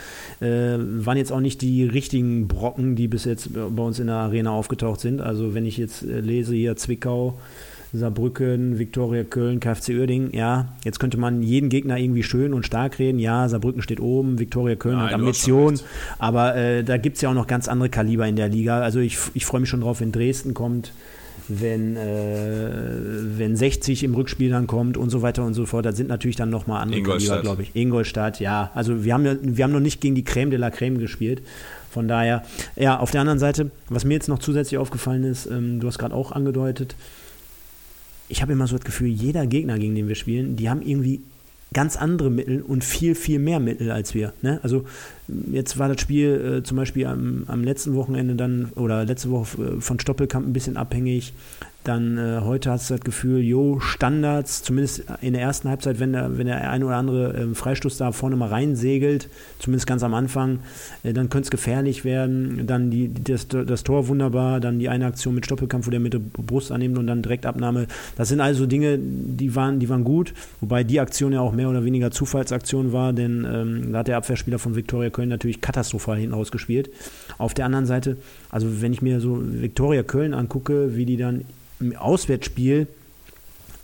[0.41, 4.17] Äh, waren jetzt auch nicht die richtigen Brocken, die bis jetzt bei uns in der
[4.17, 5.21] Arena aufgetaucht sind.
[5.21, 7.37] Also wenn ich jetzt äh, lese hier Zwickau,
[7.97, 10.31] Saarbrücken, Viktoria Köln, KfC Uerdingen.
[10.33, 13.19] Ja, jetzt könnte man jeden Gegner irgendwie schön und stark reden.
[13.19, 15.79] Ja, Saarbrücken steht oben, Viktoria Köln Nein, hat Ambition.
[16.19, 18.79] Aber äh, da gibt es ja auch noch ganz andere Kaliber in der Liga.
[18.81, 20.91] Also ich, ich freue mich schon drauf, wenn Dresden kommt
[21.47, 22.69] wenn, äh,
[23.37, 25.85] wenn 60 im Rückspiel dann kommt und so weiter und so fort.
[25.85, 27.75] Das sind natürlich dann nochmal andere Kaliber, glaube ich.
[27.75, 28.71] Ingolstadt, ja.
[28.73, 31.41] Also wir haben, wir haben noch nicht gegen die Creme de la Creme gespielt.
[31.91, 32.43] Von daher,
[32.75, 35.97] ja, auf der anderen Seite, was mir jetzt noch zusätzlich aufgefallen ist, ähm, du hast
[35.97, 36.95] gerade auch angedeutet,
[38.27, 41.21] ich habe immer so das Gefühl, jeder Gegner, gegen den wir spielen, die haben irgendwie
[41.73, 44.33] ganz andere Mittel und viel, viel mehr Mittel als wir.
[44.41, 44.59] Ne?
[44.63, 44.85] Also
[45.51, 49.61] jetzt war das Spiel äh, zum Beispiel am, am, letzten Wochenende dann oder letzte Woche
[49.61, 51.33] äh, von Stoppelkamp ein bisschen abhängig.
[51.85, 56.13] Dann äh, heute hast du das Gefühl, jo, Standards, zumindest in der ersten Halbzeit, wenn
[56.13, 60.15] der, wenn der eine oder andere äh, Freistoß da vorne mal reinsegelt, zumindest ganz am
[60.15, 60.61] Anfang,
[61.03, 62.65] äh, dann könnte es gefährlich werden.
[62.65, 66.13] Dann die, das, das Tor wunderbar, dann die eine Aktion mit Stoppelkampf, wo der mit
[66.13, 67.85] der Brust annimmt und dann Direktabnahme.
[68.15, 71.69] Das sind also Dinge, die waren, die waren gut, wobei die Aktion ja auch mehr
[71.69, 76.17] oder weniger Zufallsaktion war, denn ähm, da hat der Abwehrspieler von Viktoria Köln natürlich katastrophal
[76.17, 76.89] hinten rausgespielt.
[77.37, 78.17] Auf der anderen Seite,
[78.49, 81.45] also wenn ich mir so Viktoria Köln angucke, wie die dann
[81.79, 82.87] im Auswärtsspiel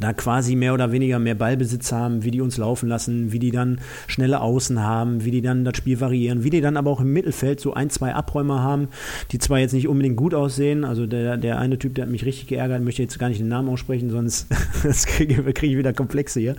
[0.02, 3.52] da quasi mehr oder weniger mehr Ballbesitz haben, wie die uns laufen lassen, wie die
[3.52, 7.00] dann schnelle Außen haben, wie die dann das Spiel variieren, wie die dann aber auch
[7.00, 8.90] im Mittelfeld so ein, zwei Abräumer haben,
[9.32, 12.26] die zwar jetzt nicht unbedingt gut aussehen, also der, der eine Typ, der hat mich
[12.26, 14.48] richtig geärgert, möchte jetzt gar nicht den Namen aussprechen, sonst
[15.06, 16.56] kriege krieg ich wieder Komplexe hier.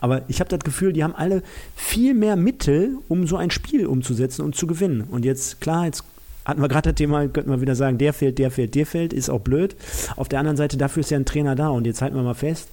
[0.00, 1.42] Aber ich habe das Gefühl, die haben alle
[1.74, 5.04] viel mehr Mittel, um so ein Spiel umzusetzen und zu gewinnen.
[5.10, 6.04] Und jetzt, klar, jetzt
[6.44, 9.12] hatten wir gerade das Thema, könnten wir wieder sagen, der fehlt, der fehlt, der fehlt,
[9.12, 9.76] ist auch blöd.
[10.16, 12.34] Auf der anderen Seite, dafür ist ja ein Trainer da und jetzt halten wir mal
[12.34, 12.68] fest,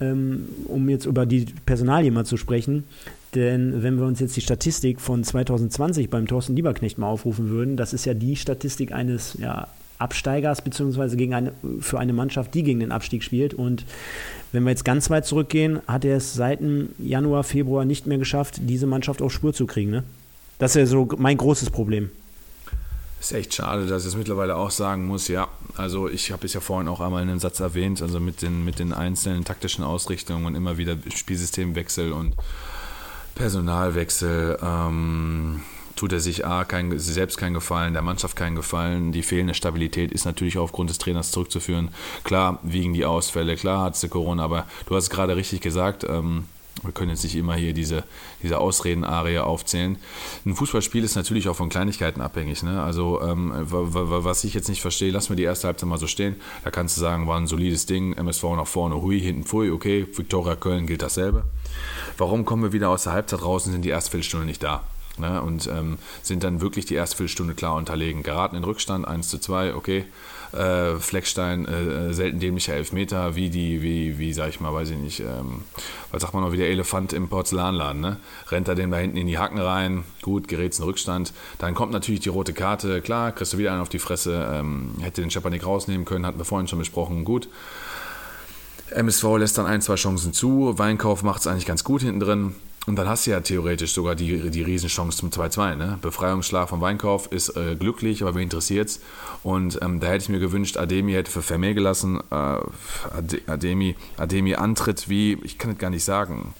[0.00, 2.84] ähm, um jetzt über die Personalie mal zu sprechen,
[3.34, 7.76] denn wenn wir uns jetzt die Statistik von 2020 beim Thorsten Lieberknecht mal aufrufen würden,
[7.76, 12.62] das ist ja die Statistik eines ja, Absteigers, beziehungsweise gegen eine, für eine Mannschaft, die
[12.62, 13.52] gegen den Abstieg spielt.
[13.52, 13.84] Und
[14.52, 16.60] wenn wir jetzt ganz weit zurückgehen, hat er es seit
[16.98, 19.90] Januar, Februar nicht mehr geschafft, diese Mannschaft auf Spur zu kriegen.
[19.90, 20.02] Ne?
[20.58, 22.10] Das ist ja so mein großes Problem.
[23.26, 25.26] Ist echt schade, dass ich es mittlerweile auch sagen muss.
[25.26, 28.40] Ja, also ich habe es ja vorhin auch einmal in einem Satz erwähnt, also mit
[28.40, 32.36] den, mit den einzelnen taktischen Ausrichtungen und immer wieder Spielsystemwechsel und
[33.34, 34.60] Personalwechsel.
[34.62, 35.62] Ähm,
[35.96, 39.10] tut er sich A, kein, selbst keinen Gefallen, der Mannschaft keinen Gefallen.
[39.10, 41.88] Die fehlende Stabilität ist natürlich aufgrund des Trainers zurückzuführen.
[42.22, 46.04] Klar wiegen die Ausfälle, klar hat sie Corona, aber du hast es gerade richtig gesagt,
[46.08, 46.44] ähm,
[46.82, 48.04] wir können jetzt nicht immer hier diese,
[48.42, 49.96] diese Ausreden-Arie aufzählen.
[50.44, 52.62] Ein Fußballspiel ist natürlich auch von Kleinigkeiten abhängig.
[52.62, 52.82] Ne?
[52.82, 56.36] Also, ähm, was ich jetzt nicht verstehe, lass mir die erste Halbzeit mal so stehen.
[56.64, 60.06] Da kannst du sagen, war ein solides Ding, MSV nach vorne, hui, hinten, pfui, okay,
[60.14, 61.44] Viktoria Köln gilt dasselbe.
[62.18, 64.84] Warum kommen wir wieder aus der Halbzeit raus und sind die erste Viertelstunde nicht da?
[65.18, 65.40] Ne?
[65.40, 68.22] Und ähm, sind dann wirklich die erste Viertelstunde klar unterlegen.
[68.22, 70.04] Geraten in Rückstand, 1 zu 2, okay
[70.56, 74.98] äh, Fleckstein äh, selten dämlicher Elfmeter, wie die, wie, wie sag ich mal, weiß ich
[74.98, 75.62] nicht, ähm,
[76.10, 78.16] was sagt man noch, wie der Elefant im Porzellanladen, ne?
[78.48, 81.32] Rennt er dem da hinten in die Hacken rein, gut, gerät's in Rückstand.
[81.58, 84.94] Dann kommt natürlich die rote Karte, klar, kriegst du wieder einen auf die Fresse, ähm,
[85.00, 87.48] hätte den Schepanik rausnehmen können, hatten wir vorhin schon besprochen, gut.
[88.90, 92.54] MSV lässt dann ein, zwei Chancen zu, Weinkauf macht es eigentlich ganz gut hinten drin.
[92.86, 95.74] Und dann hast du ja theoretisch sogar die, die Riesenchance zum 2-2.
[95.74, 95.98] Ne?
[96.00, 99.00] Befreiungsschlag vom Weinkauf ist äh, glücklich, aber wen interessiert's?
[99.42, 102.20] Und ähm, da hätte ich mir gewünscht, Ademi hätte für Vermeer gelassen.
[102.30, 102.58] Äh,
[103.48, 106.54] Ademi, Ademi antritt wie, ich kann es gar nicht sagen.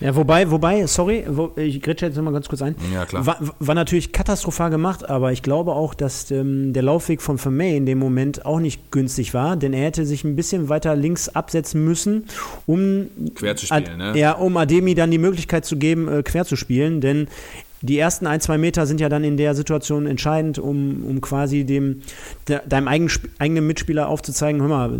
[0.00, 2.74] Ja, wobei, wobei, sorry, wo, ich grätsche jetzt nochmal ganz kurz ein.
[2.92, 3.26] Ja, klar.
[3.26, 7.76] War, war, natürlich katastrophal gemacht, aber ich glaube auch, dass ähm, der Laufweg von Vermey
[7.76, 11.28] in dem Moment auch nicht günstig war, denn er hätte sich ein bisschen weiter links
[11.28, 12.26] absetzen müssen,
[12.66, 14.18] um quer zu spielen, Ad, ne?
[14.18, 17.28] Ja, um Ademi dann die Möglichkeit zu geben, äh, quer zu spielen, denn
[17.82, 21.64] die ersten ein, zwei Meter sind ja dann in der Situation entscheidend, um, um quasi
[21.64, 22.02] dem,
[22.48, 24.98] de, deinem eigen, eigenen Mitspieler aufzuzeigen, hör mal,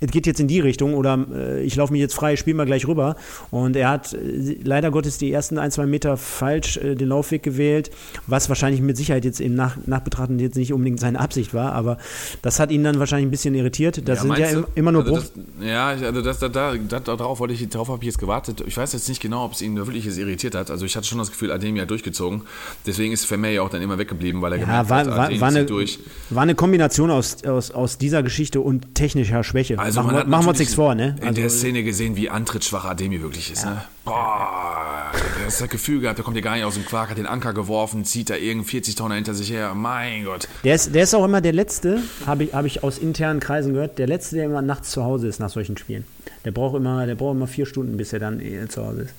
[0.00, 2.66] es geht jetzt in die Richtung oder äh, ich laufe mich jetzt frei, spiel mal
[2.66, 3.16] gleich rüber.
[3.50, 7.42] Und er hat äh, leider Gottes die ersten ein, zwei Meter falsch äh, den Laufweg
[7.42, 7.90] gewählt,
[8.26, 11.98] was wahrscheinlich mit Sicherheit jetzt im Nach Nachbetrachten jetzt nicht unbedingt seine Absicht war, aber
[12.42, 14.08] das hat ihn dann wahrscheinlich ein bisschen irritiert.
[14.08, 14.66] Das ja, sind ja du?
[14.74, 18.06] immer nur also das, Ja, also das, da, da, darauf, wollte ich, darauf habe ich
[18.06, 18.62] jetzt gewartet.
[18.66, 20.70] Ich weiß jetzt nicht genau, ob es ihn wirklich jetzt irritiert hat.
[20.70, 22.42] Also ich hatte schon das Gefühl, Ademi hat durchgezogen.
[22.86, 25.40] Deswegen ist Vermeer ja auch dann immer weggeblieben, weil er ja, gemerkt war, hat, war,
[25.40, 25.98] war, eine, durch.
[26.30, 29.78] war eine Kombination aus, aus, aus dieser Geschichte und technischer Schwäche.
[29.78, 31.16] Also machen, wir, machen wir uns nichts vor, ne?
[31.20, 33.70] In also, der Szene gesehen, wie antrittsschwach Ademi wirklich ist, ja.
[33.70, 33.84] ne?
[34.04, 37.18] Boah, der hat das Gefühl gehabt, der kommt hier gar nicht aus dem Quark, hat
[37.18, 39.74] den Anker geworfen, zieht da irgend 40 Tonner hinter sich her.
[39.74, 40.48] Mein Gott.
[40.64, 43.74] Der ist, der ist auch immer der Letzte, habe ich, hab ich aus internen Kreisen
[43.74, 46.04] gehört, der Letzte, der immer nachts zu Hause ist nach solchen Spielen.
[46.44, 49.14] Der braucht immer, der braucht immer vier Stunden, bis er dann eh zu Hause ist.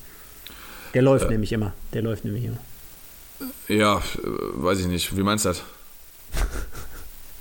[0.93, 1.73] Der läuft äh, nämlich immer.
[1.93, 2.57] Der läuft nämlich immer.
[3.67, 5.15] Ja, äh, weiß ich nicht.
[5.15, 5.63] Wie meinst du das?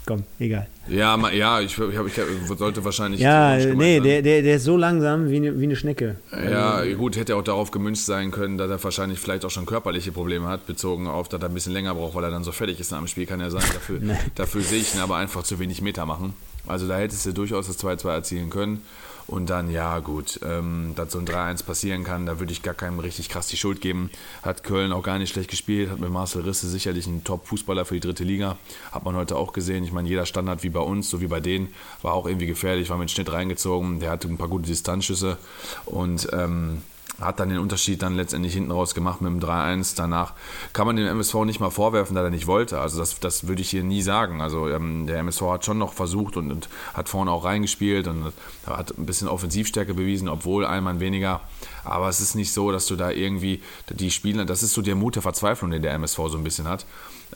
[0.08, 0.66] komm, egal.
[0.88, 3.20] Ja, ja ich, ich, ich sollte wahrscheinlich.
[3.20, 6.16] Ja, nee, der, der, der ist so langsam wie eine, wie eine Schnecke.
[6.32, 9.66] Ja, also, gut, hätte auch darauf gemünzt sein können, dass er wahrscheinlich vielleicht auch schon
[9.66, 12.52] körperliche Probleme hat, bezogen auf, dass er ein bisschen länger braucht, weil er dann so
[12.52, 13.64] fertig ist nach dem Spiel, kann er sein.
[13.74, 14.00] Dafür,
[14.34, 16.32] dafür sehe ich ihn aber einfach zu wenig Meter machen.
[16.66, 18.82] Also da hättest du durchaus das 2-2 erzielen können.
[19.28, 22.72] Und dann, ja, gut, ähm, dass so ein 3-1 passieren kann, da würde ich gar
[22.72, 24.10] keinem richtig krass die Schuld geben.
[24.42, 27.94] Hat Köln auch gar nicht schlecht gespielt, hat mit Marcel Risse sicherlich einen Top-Fußballer für
[27.94, 28.56] die dritte Liga.
[28.90, 29.84] Hat man heute auch gesehen.
[29.84, 31.68] Ich meine, jeder Standard wie bei uns, so wie bei denen,
[32.00, 34.00] war auch irgendwie gefährlich, war mit Schnitt reingezogen.
[34.00, 35.36] Der hatte ein paar gute Distanzschüsse
[35.84, 36.28] und.
[36.32, 36.82] Ähm,
[37.20, 39.94] hat dann den Unterschied dann letztendlich hinten raus gemacht mit dem 3-1.
[39.96, 40.34] Danach
[40.72, 42.80] kann man dem MSV nicht mal vorwerfen, dass er nicht wollte.
[42.80, 44.40] Also das, das würde ich hier nie sagen.
[44.40, 48.32] Also ähm, der MSV hat schon noch versucht und, und, hat vorne auch reingespielt und
[48.66, 51.40] hat ein bisschen Offensivstärke bewiesen, obwohl ein Mann weniger.
[51.84, 54.94] Aber es ist nicht so, dass du da irgendwie die Spieler, das ist so der
[54.94, 56.86] Mut der Verzweiflung, den der MSV so ein bisschen hat.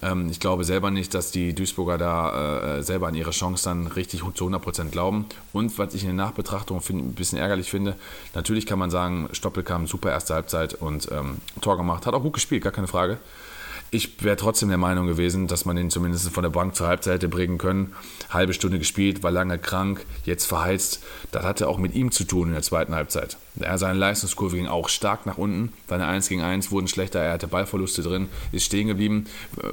[0.01, 3.87] Ähm, ich glaube selber nicht, dass die Duisburger da äh, selber an ihre Chance dann
[3.87, 5.27] richtig zu 100% glauben.
[5.53, 7.97] Und was ich in der Nachbetrachtung find, ein bisschen ärgerlich finde,
[8.35, 12.23] natürlich kann man sagen, Stoppel kam super erste Halbzeit und ähm, Tor gemacht, hat auch
[12.23, 13.19] gut gespielt, gar keine Frage
[13.95, 17.17] ich wäre trotzdem der Meinung gewesen, dass man ihn zumindest von der Bank zur Halbzeit
[17.17, 17.93] hätte bringen können.
[18.31, 21.05] Halbe Stunde gespielt, war lange krank, jetzt verheizt.
[21.31, 23.37] Das hatte auch mit ihm zu tun in der zweiten Halbzeit.
[23.61, 25.75] Er, seine Leistungskurve ging auch stark nach unten.
[25.91, 29.27] Seine 1 gegen 1 wurden schlechter, er hatte Ballverluste drin, ist stehen geblieben.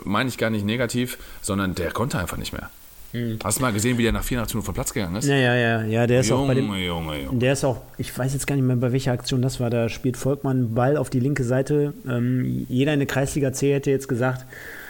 [0.03, 2.69] Meine ich gar nicht negativ, sondern der konnte einfach nicht mehr.
[3.13, 3.39] Mhm.
[3.43, 5.27] Hast du mal gesehen, wie der nach 84 Minuten vom Platz gegangen ist?
[5.27, 5.83] Ja, ja, ja.
[5.83, 7.39] ja der ist Junge, auch bei dem, Junge, Junge.
[7.39, 9.69] Der ist auch, ich weiß jetzt gar nicht mehr, bei welcher Aktion das war.
[9.69, 11.93] Da spielt Volkmann Ball auf die linke Seite.
[12.07, 14.45] Ähm, jeder in der Kreisliga C hätte jetzt gesagt,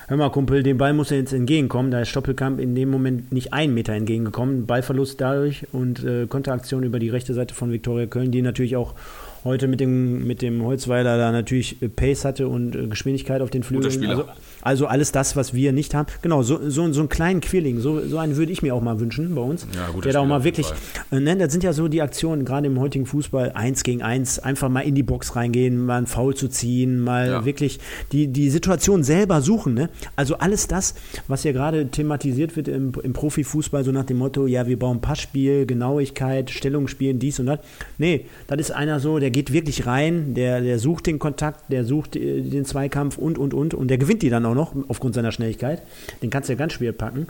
[0.07, 1.91] hör mal Kumpel, dem Ball muss er jetzt entgegenkommen.
[1.91, 4.65] Da ist Stoppelkamp in dem Moment nicht einen Meter entgegengekommen.
[4.65, 8.95] Ballverlust dadurch und äh, Konteraktion über die rechte Seite von Viktoria Köln, die natürlich auch
[9.43, 13.49] heute mit dem, mit dem Holzweiler da natürlich äh, Pace hatte und äh, Geschwindigkeit auf
[13.49, 14.05] den Flügeln.
[14.09, 14.25] Also,
[14.61, 16.07] also, alles das, was wir nicht haben.
[16.21, 18.99] Genau, so, so, so einen kleinen Quirling, so, so einen würde ich mir auch mal
[18.99, 19.65] wünschen bei uns.
[19.73, 20.67] Ja, der da auch mal wirklich,
[21.11, 24.39] äh, ne, das sind ja so die Aktionen, gerade im heutigen Fußball, eins gegen eins,
[24.39, 27.45] einfach mal in die Box reingehen, mal einen Foul zu ziehen, mal ja.
[27.45, 27.79] wirklich
[28.11, 29.73] die, die Situation selber suchen.
[29.73, 29.89] Ne?
[30.15, 30.95] Also alles das,
[31.27, 35.01] was ja gerade thematisiert wird im, im Profifußball, so nach dem Motto, ja, wir bauen
[35.01, 37.59] Passspiel, Genauigkeit, Stellungsspielen, dies und das.
[37.97, 41.71] Nee, das ist einer so, der der geht wirklich rein, der, der sucht den Kontakt,
[41.71, 43.75] der sucht äh, den Zweikampf und, und, und.
[43.75, 45.83] Und der gewinnt die dann auch noch aufgrund seiner Schnelligkeit.
[46.23, 47.27] Den kannst du ja ganz schwer packen.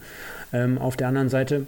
[0.53, 1.67] Ähm, auf der anderen Seite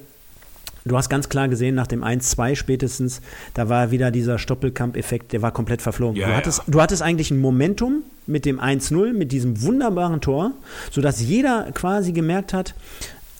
[0.83, 3.21] Du hast ganz klar gesehen, nach dem 1-2 spätestens,
[3.53, 6.19] da war wieder dieser Stoppelkamp-Effekt, der war komplett verflogen.
[6.19, 6.63] Ja, du, hattest, ja.
[6.69, 10.53] du hattest eigentlich ein Momentum mit dem 1-0, mit diesem wunderbaren Tor,
[10.89, 12.73] sodass jeder quasi gemerkt hat,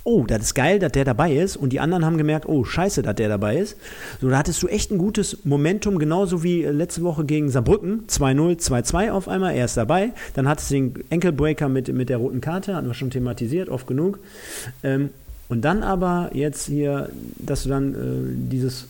[0.04, 1.58] oh, das ist geil, dass der dabei ist.
[1.58, 3.78] Und die anderen haben gemerkt, oh, scheiße, dass der dabei ist.
[4.20, 8.06] So, da hattest du echt ein gutes Momentum, genauso wie letzte Woche gegen Saarbrücken.
[8.08, 10.12] 2-0, 2-2 auf einmal, er ist dabei.
[10.34, 13.88] Dann hattest du den Enkelbreaker mit, mit der roten Karte, hatten wir schon thematisiert, oft
[13.88, 14.20] genug.
[14.84, 15.10] Ähm,
[15.49, 18.88] und dann aber jetzt hier, dass du dann äh, dieses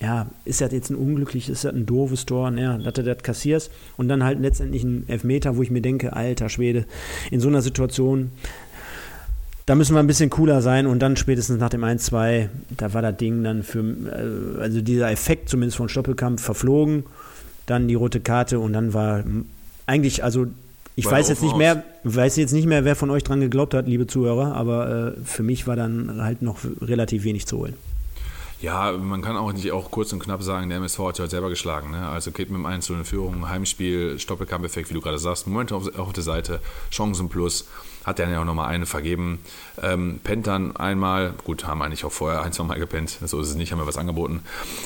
[0.00, 3.22] ja, ist das jetzt ein unglückliches, ist das ein doofes Tor, ja, dass du das
[3.22, 6.84] kassierst und dann halt letztendlich ein Elfmeter, wo ich mir denke, alter Schwede,
[7.30, 8.30] in so einer Situation,
[9.66, 13.02] da müssen wir ein bisschen cooler sein und dann spätestens nach dem 1-2, da war
[13.02, 17.04] das Ding dann für, äh, also dieser Effekt zumindest von Stoppelkampf verflogen,
[17.66, 19.24] dann die rote Karte und dann war
[19.86, 20.46] eigentlich, also
[20.94, 23.86] ich weiß jetzt nicht mehr, weiß jetzt nicht mehr, wer von euch dran geglaubt hat,
[23.86, 27.74] liebe Zuhörer, aber äh, für mich war dann halt noch relativ wenig zu holen.
[28.62, 31.50] Ja, man kann auch nicht auch kurz und knapp sagen, der MSV hat ja selber
[31.50, 31.90] geschlagen.
[31.90, 32.08] Ne?
[32.08, 35.94] Also geht mit dem 1 in Führung, Heimspiel, Stoppelkampfeffekt, wie du gerade sagst, Moment auf,
[35.98, 36.60] auf der Seite,
[36.90, 37.66] Chancen plus,
[38.06, 39.40] hat er ja auch nochmal eine vergeben.
[39.82, 43.48] Ähm, pennt dann einmal, gut, haben eigentlich auch vorher ein, zwei Mal gepennt, so ist
[43.48, 44.42] es nicht, haben wir was angeboten.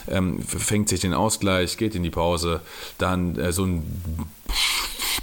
[0.09, 2.63] Ähm, fängt sich den Ausgleich, geht in die Pause,
[2.97, 4.31] dann äh, so ein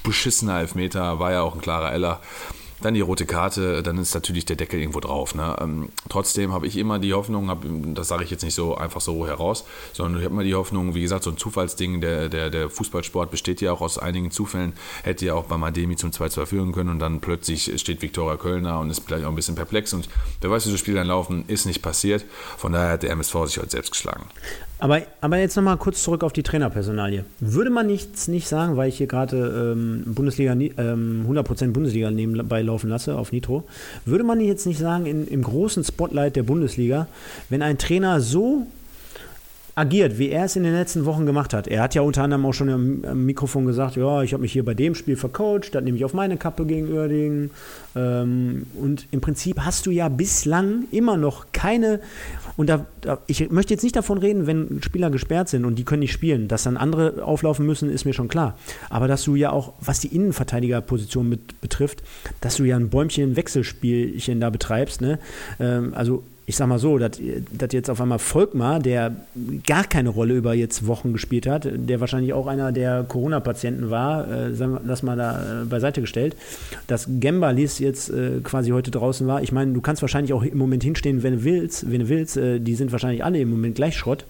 [0.04, 2.22] beschissener Elfmeter, war ja auch ein klarer Eller.
[2.82, 5.34] Dann die rote Karte, dann ist natürlich der Deckel irgendwo drauf.
[5.34, 5.56] Ne?
[5.60, 7.66] Ähm, trotzdem habe ich immer die Hoffnung, hab,
[7.96, 10.94] das sage ich jetzt nicht so einfach so heraus, sondern ich habe immer die Hoffnung,
[10.94, 14.74] wie gesagt, so ein Zufallsding, der, der, der Fußballsport besteht ja auch aus einigen Zufällen,
[15.04, 18.80] hätte ja auch beim Ademi zum 2-2 führen können und dann plötzlich steht Viktoria Kölner
[18.80, 20.08] und ist vielleicht auch ein bisschen perplex und
[20.42, 22.26] wer weiß, wie so Spiele dann laufen, ist nicht passiert.
[22.58, 24.26] Von daher hat der MSV sich heute selbst geschlagen.
[24.80, 27.26] Aber, aber jetzt nochmal kurz zurück auf die Trainerpersonalie.
[27.40, 32.62] Würde man nichts nicht sagen, weil ich hier gerade ähm, Bundesliga, ähm, 100% Bundesliga nebenbei
[32.62, 33.64] laufen lasse auf Nitro,
[34.06, 37.08] würde man jetzt nicht sagen, in, im großen Spotlight der Bundesliga,
[37.50, 38.68] wenn ein Trainer so
[39.78, 41.68] agiert, wie er es in den letzten Wochen gemacht hat.
[41.68, 44.66] Er hat ja unter anderem auch schon am Mikrofon gesagt, ja, ich habe mich hier
[44.66, 47.52] bei dem Spiel vercoacht, das nehme ich auf meine Kappe gegen Uerdingen.
[47.96, 52.00] Ähm, und im Prinzip hast du ja bislang immer noch keine,
[52.58, 55.86] und da, da, ich möchte jetzt nicht davon reden, wenn Spieler gesperrt sind und die
[55.86, 58.58] können nicht spielen, dass dann andere auflaufen müssen, ist mir schon klar.
[58.90, 62.04] Aber dass du ja auch, was die Innenverteidigerposition mit, betrifft,
[62.42, 65.20] dass du ja ein Bäumchen-Wechselspielchen da betreibst, ne?
[65.60, 67.20] Ähm, also ich sag mal so, dass,
[67.74, 69.14] jetzt auf einmal Volkmar, der
[69.66, 74.32] gar keine Rolle über jetzt Wochen gespielt hat, der wahrscheinlich auch einer der Corona-Patienten war,
[74.32, 74.54] äh,
[74.88, 76.38] das mal da äh, beiseite gestellt,
[76.88, 79.44] dass Gembalis jetzt äh, quasi heute draußen war.
[79.44, 82.38] Ich meine, du kannst wahrscheinlich auch im Moment hinstehen, wenn du willst, wenn du willst,
[82.38, 84.24] äh, die sind wahrscheinlich alle im Moment gleich Schrott.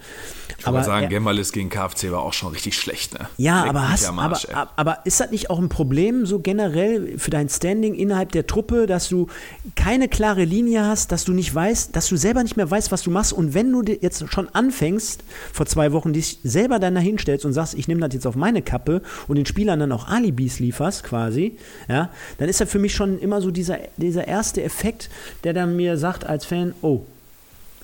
[0.68, 3.28] Ich würde sagen, Gembalis gegen KFC war auch schon richtig schlecht, ne?
[3.38, 7.32] Ja, aber, hast, Arsch, aber, aber ist das nicht auch ein Problem, so generell für
[7.32, 9.28] dein Standing innerhalb der Truppe, dass du
[9.76, 13.04] keine klare Linie hast, dass du nicht weißt, dass du selber nicht mehr weißt, was
[13.04, 13.34] du machst.
[13.34, 17.54] Und wenn du jetzt schon anfängst, vor zwei Wochen dich selber dann dahin stellst und
[17.54, 21.04] sagst, ich nehme das jetzt auf meine Kappe und den Spielern dann auch Alibis lieferst,
[21.04, 21.58] quasi,
[21.88, 25.10] ja, dann ist das für mich schon immer so dieser, dieser erste Effekt,
[25.44, 27.06] der dann mir sagt als Fan, oh,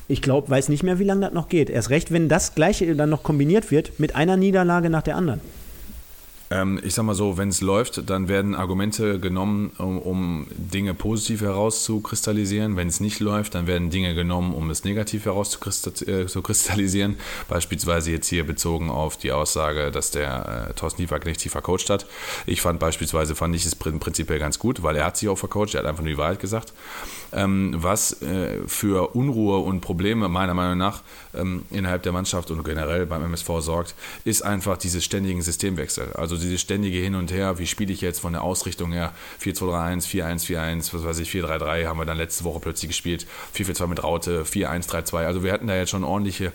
[0.07, 1.69] ich glaube, weiß nicht mehr, wie lange das noch geht.
[1.69, 5.41] Erst recht, wenn das Gleiche dann noch kombiniert wird mit einer Niederlage nach der anderen.
[6.53, 10.93] Ähm, ich sag mal so, wenn es läuft, dann werden Argumente genommen, um, um Dinge
[10.93, 12.75] positiv herauszukristallisieren.
[12.75, 17.13] Wenn es nicht läuft, dann werden Dinge genommen, um es negativ herauszukristallisieren.
[17.13, 17.15] Äh,
[17.47, 21.89] beispielsweise jetzt hier bezogen auf die Aussage, dass der äh, Thorsten Liefak nicht tiefer vercoacht
[21.89, 22.05] hat.
[22.45, 25.73] Ich fand beispielsweise, fand ich es prinzipiell ganz gut, weil er hat sich auch vercoacht,
[25.73, 26.73] er hat einfach nur die Wahrheit gesagt.
[27.33, 31.01] Ähm, was äh, für Unruhe und Probleme meiner Meinung nach
[31.33, 36.13] ähm, innerhalb der Mannschaft und generell beim MSV sorgt, ist einfach dieses ständigen Systemwechsel.
[36.13, 40.07] Also dieses ständige Hin und Her, wie spiele ich jetzt von der Ausrichtung her, 4-2-3-1,
[40.07, 43.25] 4-1-4-1, was weiß ich, 4-3-3 haben wir dann letzte Woche plötzlich gespielt,
[43.55, 45.25] 4-4-2 mit Raute, 4-1-3-2.
[45.25, 46.51] Also wir hatten da jetzt schon ordentliche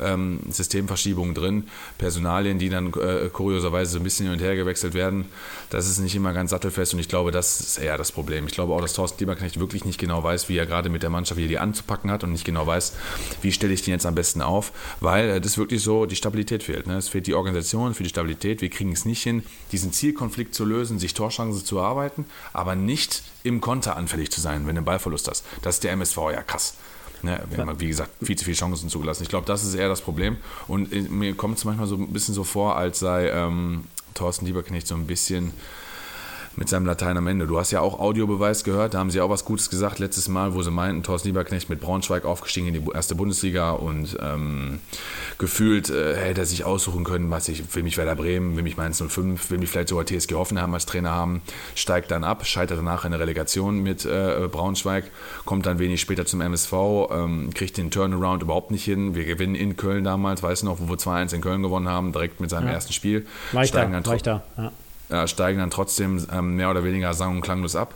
[0.00, 1.64] ähm, Systemverschiebungen drin,
[1.98, 5.26] Personalien, die dann äh, kurioserweise so ein bisschen hin und her gewechselt werden.
[5.70, 8.46] Das ist nicht immer ganz sattelfest und ich glaube, das ist eher das Problem.
[8.46, 11.10] Ich glaube auch, dass Thorsten Lieberknecht wirklich nicht genau weiß, wie er gerade mit der
[11.10, 12.94] Mannschaft wieder die anzupacken hat und nicht genau weiß,
[13.42, 16.62] wie stelle ich den jetzt am besten auf, weil äh, das wirklich so die Stabilität
[16.62, 16.86] fehlt.
[16.86, 16.96] Ne?
[16.96, 18.60] Es fehlt die Organisation für die Stabilität.
[18.60, 19.42] Wir kriegen es nicht hin,
[19.72, 24.66] diesen Zielkonflikt zu lösen, sich Torchancen zu erarbeiten, aber nicht im Konter anfällig zu sein,
[24.66, 25.44] wenn du einen Ballverlust hast.
[25.62, 26.74] Das ist der MSV ja krass.
[27.22, 29.22] Ne, wir haben, wie gesagt, viel zu viele Chancen zugelassen.
[29.22, 30.36] Ich glaube, das ist eher das Problem.
[30.68, 34.46] Und äh, mir kommt es manchmal so ein bisschen so vor, als sei ähm, Thorsten
[34.46, 35.52] Lieberknecht so ein bisschen
[36.56, 37.46] mit seinem Latein am Ende.
[37.46, 40.54] Du hast ja auch Audiobeweis gehört, da haben sie auch was Gutes gesagt letztes Mal,
[40.54, 44.80] wo sie meinten, Thorsten Lieberknecht mit Braunschweig aufgestiegen in die erste Bundesliga und ähm,
[45.38, 48.76] gefühlt äh, hätte er sich aussuchen können, was ich, will mich Werder Bremen, will mich
[48.76, 51.42] Mainz 05, will mich vielleicht sogar TSG Hoffenheim als Trainer haben,
[51.74, 55.10] steigt dann ab, scheitert danach in der Relegation mit äh, Braunschweig,
[55.44, 56.72] kommt dann wenig später zum MSV,
[57.10, 59.14] ähm, kriegt den Turnaround überhaupt nicht hin.
[59.14, 62.40] Wir gewinnen in Köln damals, weiß noch, wo wir 2-1 in Köln gewonnen haben, direkt
[62.40, 62.74] mit seinem ja.
[62.74, 63.26] ersten Spiel.
[64.16, 64.72] Ich da, ja
[65.08, 67.94] äh, steigen dann trotzdem ähm, mehr oder weniger sang- und klanglos ab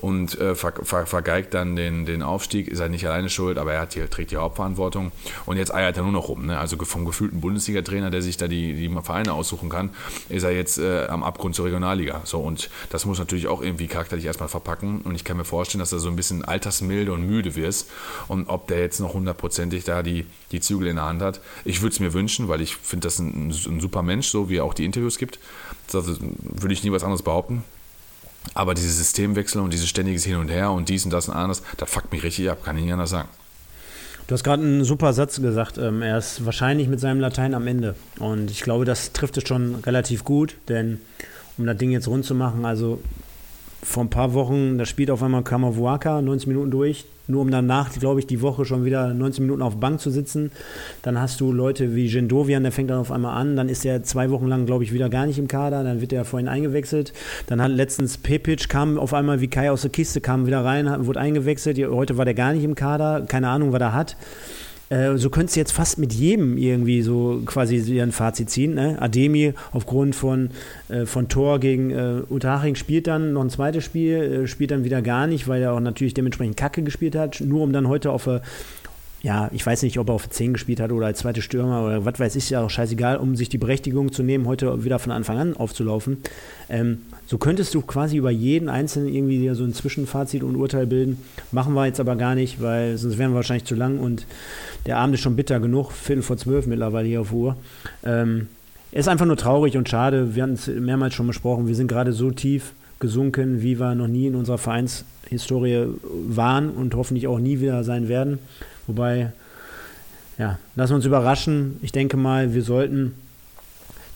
[0.00, 2.68] und äh, ver ver vergeigt dann den, den Aufstieg.
[2.68, 5.12] Ist halt nicht alleine schuld, aber er hat hier, trägt die Hauptverantwortung.
[5.46, 6.46] Und jetzt eiert er nur noch rum.
[6.46, 6.58] Ne?
[6.58, 9.90] Also vom gefühlten Bundesliga-Trainer, der sich da die, die Vereine aussuchen kann,
[10.28, 12.22] ist er jetzt äh, am Abgrund zur Regionalliga.
[12.24, 15.02] So, und das muss natürlich auch irgendwie charakterlich erstmal verpacken.
[15.02, 17.84] Und ich kann mir vorstellen, dass er so ein bisschen altersmilde und müde wird.
[18.28, 21.40] Und ob der jetzt noch hundertprozentig da die, die Zügel in der Hand hat.
[21.64, 24.56] Ich würde es mir wünschen, weil ich finde das ein, ein, super Mensch, so wie
[24.56, 25.38] er auch die Interviews gibt.
[25.90, 27.64] Das würde ich nie was anderes behaupten.
[28.54, 31.62] Aber diese Systemwechsel und dieses ständiges Hin und Her und dies und das und anderes,
[31.76, 33.28] das fuckt mich richtig ab, kann ich nicht anders sagen.
[34.26, 35.76] Du hast gerade einen super Satz gesagt.
[35.76, 37.96] Ähm, er ist wahrscheinlich mit seinem Latein am Ende.
[38.18, 41.00] Und ich glaube, das trifft es schon relativ gut, denn
[41.58, 43.02] um das Ding jetzt rund zu machen, also
[43.82, 47.92] vor ein paar Wochen, da spielt auf einmal Kamavuaka 90 Minuten durch, nur um danach,
[47.92, 50.50] glaube ich, die Woche schon wieder 19 Minuten auf Bank zu sitzen.
[51.02, 54.02] Dann hast du Leute wie Jendovian, der fängt dann auf einmal an, dann ist er
[54.02, 57.12] zwei Wochen lang, glaube ich, wieder gar nicht im Kader, dann wird er vorhin eingewechselt.
[57.46, 61.06] Dann hat letztens Pepic, kam auf einmal wie Kai aus der Kiste, kam wieder rein,
[61.06, 61.78] wurde eingewechselt.
[61.78, 64.16] Heute war der gar nicht im Kader, keine Ahnung, was er hat.
[64.90, 68.74] Äh, so könntest du jetzt fast mit jedem irgendwie so quasi ein Fazit ziehen.
[68.74, 69.00] Ne?
[69.00, 70.50] Ademi aufgrund von,
[70.88, 74.82] äh, von Tor gegen äh, Utaching spielt dann noch ein zweites Spiel, äh, spielt dann
[74.84, 78.10] wieder gar nicht, weil er auch natürlich dementsprechend Kacke gespielt hat, nur um dann heute
[78.10, 78.42] auf eine
[79.22, 82.04] ja, ich weiß nicht, ob er auf 10 gespielt hat oder als zweite Stürmer oder
[82.06, 84.98] was weiß ich, ist ja auch scheißegal, um sich die Berechtigung zu nehmen, heute wieder
[84.98, 86.18] von Anfang an aufzulaufen.
[86.70, 91.18] Ähm, so könntest du quasi über jeden Einzelnen irgendwie so ein Zwischenfazit und Urteil bilden.
[91.52, 94.26] Machen wir jetzt aber gar nicht, weil sonst wären wir wahrscheinlich zu lang und
[94.86, 97.56] der Abend ist schon bitter genug, Viertel vor zwölf mittlerweile hier auf Uhr.
[98.02, 98.48] Ähm,
[98.92, 100.34] ist einfach nur traurig und schade.
[100.34, 101.68] Wir hatten es mehrmals schon besprochen.
[101.68, 105.86] Wir sind gerade so tief gesunken, wie wir noch nie in unserer Vereinshistorie
[106.28, 108.38] waren und hoffentlich auch nie wieder sein werden.
[108.90, 109.30] Wobei,
[110.36, 111.78] ja, lassen wir uns überraschen.
[111.80, 113.14] Ich denke mal, wir sollten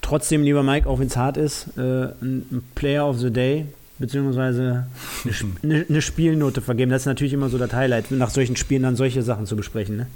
[0.03, 3.67] trotzdem, lieber Mike, auch wenn es hart ist, äh, ein Player of the Day
[4.01, 4.89] beziehungsweise
[5.63, 6.91] eine, eine, Spielnote vergeben.
[6.91, 9.97] Das ist natürlich immer so das Highlight, nach solchen Spielen dann solche Sachen zu besprechen.
[9.97, 10.07] Ne?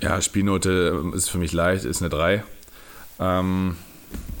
[0.00, 2.42] Ja, Spielnote ist für mich leicht, ist eine 3.
[3.20, 3.76] Ähm,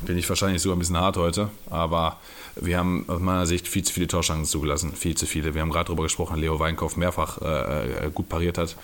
[0.06, 2.18] bin ich wahrscheinlich sogar ein bisschen hart heute, aber
[2.56, 5.52] wir haben aus meiner Sicht viel zu viele Torschancen zugelassen, viel zu viele.
[5.52, 8.76] Wir haben gerade darüber gesprochen, Leo Weinkauf mehrfach äh, äh, gut pariert hat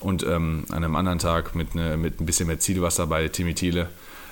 [0.00, 3.54] und ähm, an einem anderen Tag mit, ne, mit ein bisschen mehr Zielwasser bei Timmy
[3.54, 3.88] Thiele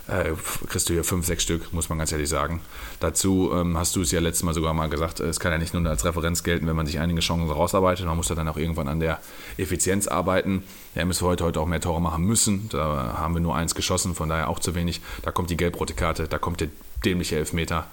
[0.08, 0.32] äh,
[0.66, 2.60] kriegst du hier fünf, sechs Stück, muss man ganz ehrlich sagen.
[2.98, 5.74] Dazu ähm, hast du es ja letztes Mal sogar mal gesagt, es kann ja nicht
[5.74, 8.56] nur als Referenz gelten, wenn man sich einige Chancen rausarbeitet, man muss ja dann auch
[8.56, 9.20] irgendwann an der
[9.58, 10.64] Effizienz arbeiten.
[10.94, 14.14] Der MSV heute, heute auch mehr Tore machen müssen, da haben wir nur eins geschossen,
[14.14, 15.00] von daher auch zu wenig.
[15.22, 16.68] Da kommt die gelb-rote Karte, da kommt der
[17.04, 17.86] dämliche Elfmeter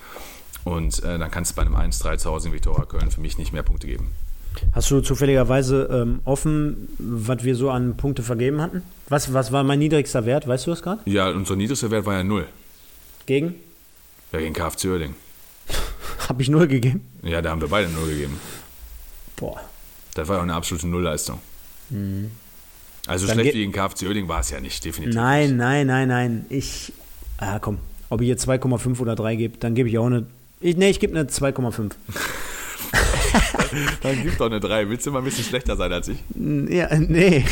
[0.64, 3.38] und äh, dann kannst du bei einem 1-3 zu Hause in Viktoria Köln für mich
[3.38, 4.12] nicht mehr Punkte geben.
[4.74, 8.82] Hast du zufälligerweise ähm, offen, was wir so an Punkte vergeben hatten?
[9.10, 10.48] Was, was war mein niedrigster Wert?
[10.48, 11.02] Weißt du das gerade?
[11.06, 12.46] Ja, unser niedrigster Wert war ja null.
[13.26, 13.56] Gegen?
[14.32, 15.16] Ja, gegen KFC Oerding.
[16.30, 17.08] Habe ich null gegeben?
[17.24, 18.40] Ja, da haben wir beide null gegeben.
[19.36, 19.62] Boah.
[20.14, 21.40] Das war ja eine absolute Nullleistung.
[21.90, 22.32] Mhm.
[23.08, 25.16] Also Dann schlecht wie gegen KFC Oerding war es ja nicht, definitiv.
[25.16, 25.58] Nein, nicht.
[25.58, 26.46] nein, nein, nein.
[26.50, 26.94] Ich.
[27.38, 27.78] Ah, komm.
[28.10, 30.26] Ob ich jetzt 2,5 oder 3 gebe, dann gebe ich auch eine.
[30.62, 31.92] Ich, nee, ich gebe eine 2,5.
[34.02, 34.90] Dann gib doch eine 3.
[34.90, 36.18] Willst du immer ein bisschen schlechter sein als ich?
[36.70, 37.44] Ja, nee.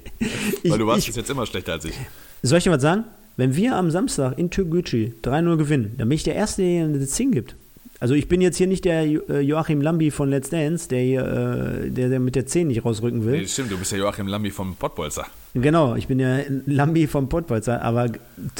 [0.64, 1.94] Weil du warst ich, bis jetzt immer schlechter als ich.
[2.42, 3.04] Soll ich dir was sagen?
[3.36, 7.06] Wenn wir am Samstag in Türkgücü 3-0 gewinnen, dann bin ich der Erste, der eine
[7.06, 7.54] 10 gibt.
[7.98, 11.22] Also ich bin jetzt hier nicht der äh, Joachim Lambi von Let's Dance, der, hier,
[11.22, 13.40] äh, der, der mit der 10 nicht rausrücken will.
[13.40, 15.26] Nee, stimmt, du bist der Joachim Lambi vom Pottbolzer.
[15.54, 18.10] Genau, ich bin der Lambi vom Pottbolzer, aber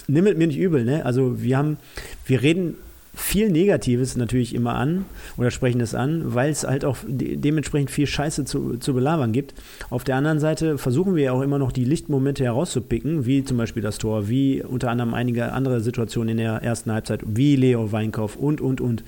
[0.09, 1.05] nimm es mir nicht übel, ne?
[1.05, 1.77] Also wir haben,
[2.25, 2.77] wir reden
[3.17, 5.07] viel Negatives natürlich immer an
[5.39, 9.33] oder sprechen es an, weil es halt auch de dementsprechend viel Scheiße zu, zu belabern
[9.33, 9.55] gibt.
[9.89, 13.57] Auf der anderen Seite versuchen wir ja auch immer noch die Lichtmomente herauszupicken, wie zum
[13.57, 17.91] Beispiel das Tor, wie unter anderem einige andere Situationen in der ersten Halbzeit, wie Leo
[17.91, 19.03] Weinkauf und, und, und.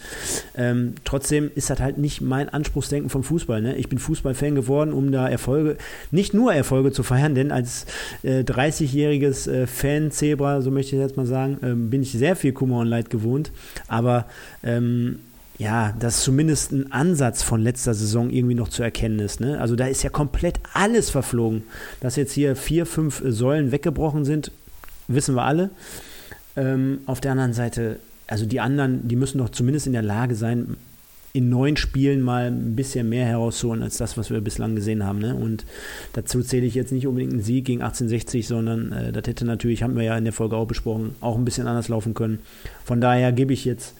[0.56, 3.61] Ähm, trotzdem ist das halt nicht mein Anspruchsdenken vom Fußball.
[3.61, 3.76] Ne?
[3.76, 5.76] Ich bin Fußballfan geworden, um da Erfolge,
[6.11, 7.84] nicht nur Erfolge zu feiern, denn als
[8.22, 12.52] äh, 30-jähriges äh, Fan-Zebra, so möchte ich jetzt mal sagen, äh, bin ich sehr viel
[12.52, 13.52] Kummer und Leid gewohnt.
[13.86, 14.26] Aber aber
[14.62, 15.18] ähm,
[15.59, 19.40] ja, dass zumindest ein Ansatz von letzter Saison irgendwie noch zu erkennen ist.
[19.40, 19.61] Ne?
[19.61, 21.64] Also da ist ja komplett alles verflogen.
[22.01, 24.53] Dass jetzt hier vier, fünf Säulen weggebrochen sind,
[25.09, 25.70] wissen wir alle.
[26.57, 30.36] Ähm, auf der anderen Seite, also die anderen, die müssen doch zumindest in der Lage
[30.36, 30.76] sein,
[31.33, 35.18] in neun Spielen mal ein bisschen mehr herausholen als das, was wir bislang gesehen haben.
[35.18, 35.35] Ne?
[35.35, 35.64] Und
[36.12, 39.83] dazu zähle ich jetzt nicht unbedingt einen Sieg gegen 1860, sondern äh, das hätte natürlich,
[39.83, 42.39] haben wir ja in der Folge auch besprochen, auch ein bisschen anders laufen können.
[42.85, 43.95] Von daher gebe ich jetzt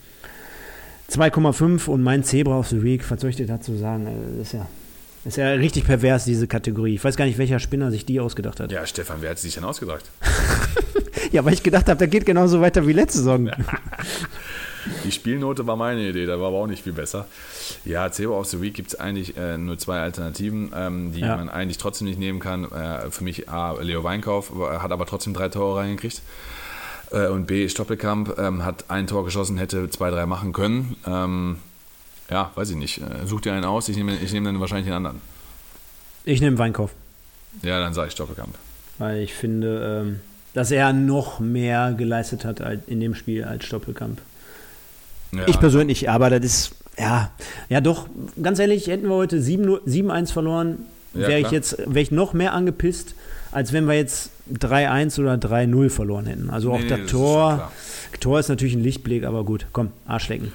[1.11, 4.07] 2,5 und mein Zebra of the Week, was soll ich dir dazu sagen?
[4.39, 4.66] Das ist ja,
[5.24, 6.95] das ist ja richtig pervers, diese Kategorie.
[6.95, 8.72] Ich weiß gar nicht, welcher Spinner sich die ausgedacht hat.
[8.72, 10.11] Ja, Stefan, wer hat sich denn ausgedacht?
[11.33, 13.51] ja, weil ich gedacht habe, der geht genauso weiter wie letzte Saison.
[15.05, 17.26] Die Spielnote war meine Idee, da war aber auch nicht viel besser.
[17.84, 21.36] Ja, Zebra of the Week gibt es eigentlich äh, nur zwei Alternativen, ähm, die ja.
[21.36, 22.70] man eigentlich trotzdem nicht nehmen kann.
[22.70, 26.22] Äh, für mich A, Leo Weinkauf, hat aber trotzdem drei Tore reingekriegt.
[27.11, 30.97] Äh, und B, Stoppelkamp ähm, hat ein Tor geschossen, hätte zwei, drei machen können.
[31.07, 31.59] Ähm,
[32.30, 32.99] ja, weiß ich nicht.
[32.99, 35.20] Äh, such dir einen aus, ich nehme ich nehm dann wahrscheinlich den anderen.
[36.24, 36.91] Ich nehme Weinkauf.
[37.62, 38.55] Ja, dann sage ich Stoppelkamp.
[38.99, 40.20] Weil ich finde, ähm,
[40.53, 44.20] dass er noch mehr geleistet hat in dem Spiel als Stoppelkamp.
[45.33, 45.47] Ja.
[45.47, 47.31] Ich persönlich, aber das ist, ja,
[47.68, 48.09] ja doch,
[48.43, 50.79] ganz ehrlich, hätten wir heute 7-1 verloren,
[51.12, 53.14] wäre ja, ich jetzt wär ich noch mehr angepisst,
[53.51, 56.51] als wenn wir jetzt 3-1 oder 3-0 verloren hätten.
[56.51, 57.70] Also auch nee, das Tor,
[58.12, 60.53] ist Tor ist natürlich ein Lichtblick, aber gut, komm, Arschlecken.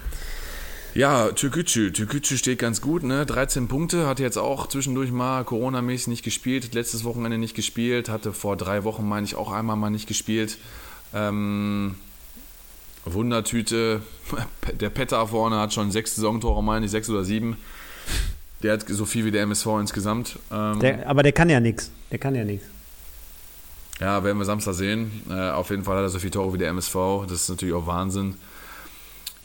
[0.96, 1.92] Ja, Türkücü.
[1.92, 3.26] Türkücü steht ganz gut, ne?
[3.26, 8.32] 13 Punkte, hat jetzt auch zwischendurch mal Corona-mäßig nicht gespielt, letztes Wochenende nicht gespielt, hatte
[8.32, 10.58] vor drei Wochen, meine ich, auch einmal mal nicht gespielt.
[11.14, 11.96] Ähm,
[13.06, 14.02] Wundertüte.
[14.80, 17.58] Der Petter vorne hat schon sechs Saisontore, meine ich, sechs oder sieben.
[18.62, 20.40] Der hat so viel wie der MSV insgesamt.
[20.50, 21.92] Ähm, der, aber der kann ja nichts.
[22.12, 22.66] Der kann ja nichts.
[24.00, 25.22] Ja, werden wir Samstag sehen.
[25.30, 26.96] Äh, auf jeden Fall hat er so viele Tore wie der MSV.
[27.28, 28.36] Das ist natürlich auch Wahnsinn.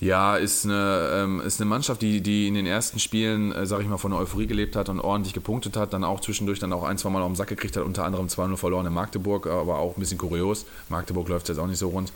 [0.01, 3.81] Ja, ist eine, ähm, ist eine Mannschaft, die, die in den ersten Spielen, äh, sag
[3.81, 6.73] ich mal, von der Euphorie gelebt hat und ordentlich gepunktet hat, dann auch zwischendurch dann
[6.73, 9.49] auch ein, zwei Mal auf den Sack gekriegt hat, unter anderem 2-0 verloren in Magdeburg,
[9.49, 10.67] aber auch ein bisschen kurios.
[10.89, 12.13] Magdeburg läuft jetzt auch nicht so rund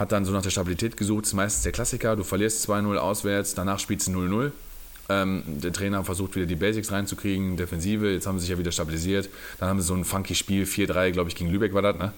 [0.00, 1.24] hat dann so nach der Stabilität gesucht.
[1.24, 4.50] Das ist meistens der Klassiker, du verlierst 2-0 auswärts, danach spielst du 0-0.
[5.10, 8.72] Ähm, der Trainer versucht wieder die Basics reinzukriegen, Defensive, jetzt haben sie sich ja wieder
[8.72, 9.28] stabilisiert.
[9.58, 12.12] Dann haben sie so ein funky Spiel, 4-3, glaube ich, gegen Lübeck war das, ne?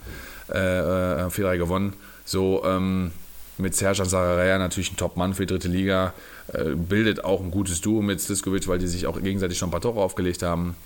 [0.48, 1.94] Äh, 4-3 äh, gewonnen.
[2.24, 3.10] So, ähm,
[3.58, 6.14] mit Serjan Sararea natürlich ein Top-Mann für die dritte Liga.
[6.52, 9.72] Äh, bildet auch ein gutes Duo mit Stiskovic, weil die sich auch gegenseitig schon ein
[9.72, 10.76] paar Tore aufgelegt haben.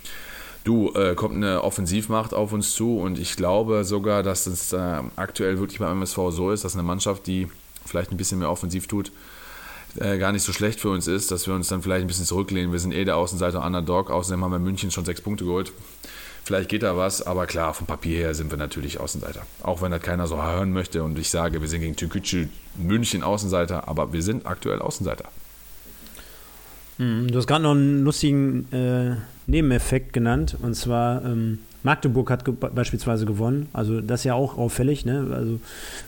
[0.67, 4.99] Du, äh, kommt eine Offensivmacht auf uns zu und ich glaube sogar, dass es äh,
[5.15, 7.47] aktuell wirklich beim MSV so ist, dass eine Mannschaft, die
[7.85, 9.13] vielleicht ein bisschen mehr offensiv tut,
[9.97, 12.25] äh, gar nicht so schlecht für uns ist, dass wir uns dann vielleicht ein bisschen
[12.25, 12.73] zurücklehnen.
[12.73, 15.71] Wir sind eh der Außenseiter Underdog, außerdem haben wir München schon sechs Punkte geholt.
[16.43, 19.43] Vielleicht geht da was, aber klar, vom Papier her sind wir natürlich Außenseiter.
[19.63, 23.23] Auch wenn das keiner so hören möchte und ich sage, wir sind gegen Türkgücü München
[23.23, 25.29] Außenseiter, aber wir sind aktuell Außenseiter.
[26.97, 29.15] Hm, du hast gerade noch einen lustigen äh,
[29.47, 30.57] Nebeneffekt genannt.
[30.61, 33.69] Und zwar, ähm, Magdeburg hat ge beispielsweise gewonnen.
[33.71, 35.05] Also das ist ja auch auffällig.
[35.05, 35.27] Ne?
[35.33, 35.59] Also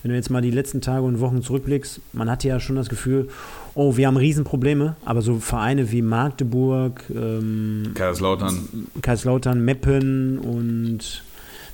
[0.03, 2.89] wenn du jetzt mal die letzten Tage und Wochen zurückblickst, man hatte ja schon das
[2.89, 3.29] Gefühl,
[3.75, 4.95] oh, wir haben Riesenprobleme.
[5.05, 8.87] Aber so Vereine wie Magdeburg, ähm, Kaiserslautern.
[9.01, 11.23] Kaiserslautern, Meppen und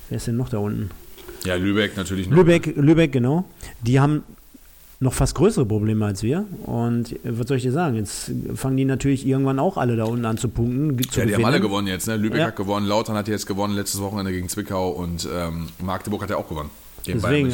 [0.08, 0.90] wer ist denn noch da unten?
[1.44, 2.36] Ja, Lübeck natürlich noch.
[2.36, 3.44] Lübeck, Lübeck, genau.
[3.82, 4.22] Die haben
[4.98, 6.46] noch fast größere Probleme als wir.
[6.64, 7.96] Und was soll ich dir sagen?
[7.96, 10.96] Jetzt fangen die natürlich irgendwann auch alle da unten an zu punkten.
[10.98, 11.36] Zu ja, die gewinnen.
[11.36, 12.06] haben alle gewonnen jetzt.
[12.06, 12.16] Ne?
[12.16, 12.46] Lübeck ja.
[12.46, 16.36] hat gewonnen, Lautern hat jetzt gewonnen, letztes Wochenende gegen Zwickau und ähm, Magdeburg hat ja
[16.36, 16.70] auch gewonnen.
[17.06, 17.52] Deswegen,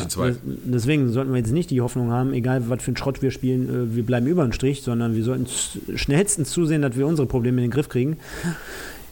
[0.65, 3.93] deswegen, sollten wir jetzt nicht die Hoffnung haben, egal was für einen Schrott wir spielen,
[3.93, 5.47] äh, wir bleiben über den Strich, sondern wir sollten
[5.95, 8.17] schnellstens zusehen, dass wir unsere Probleme in den Griff kriegen.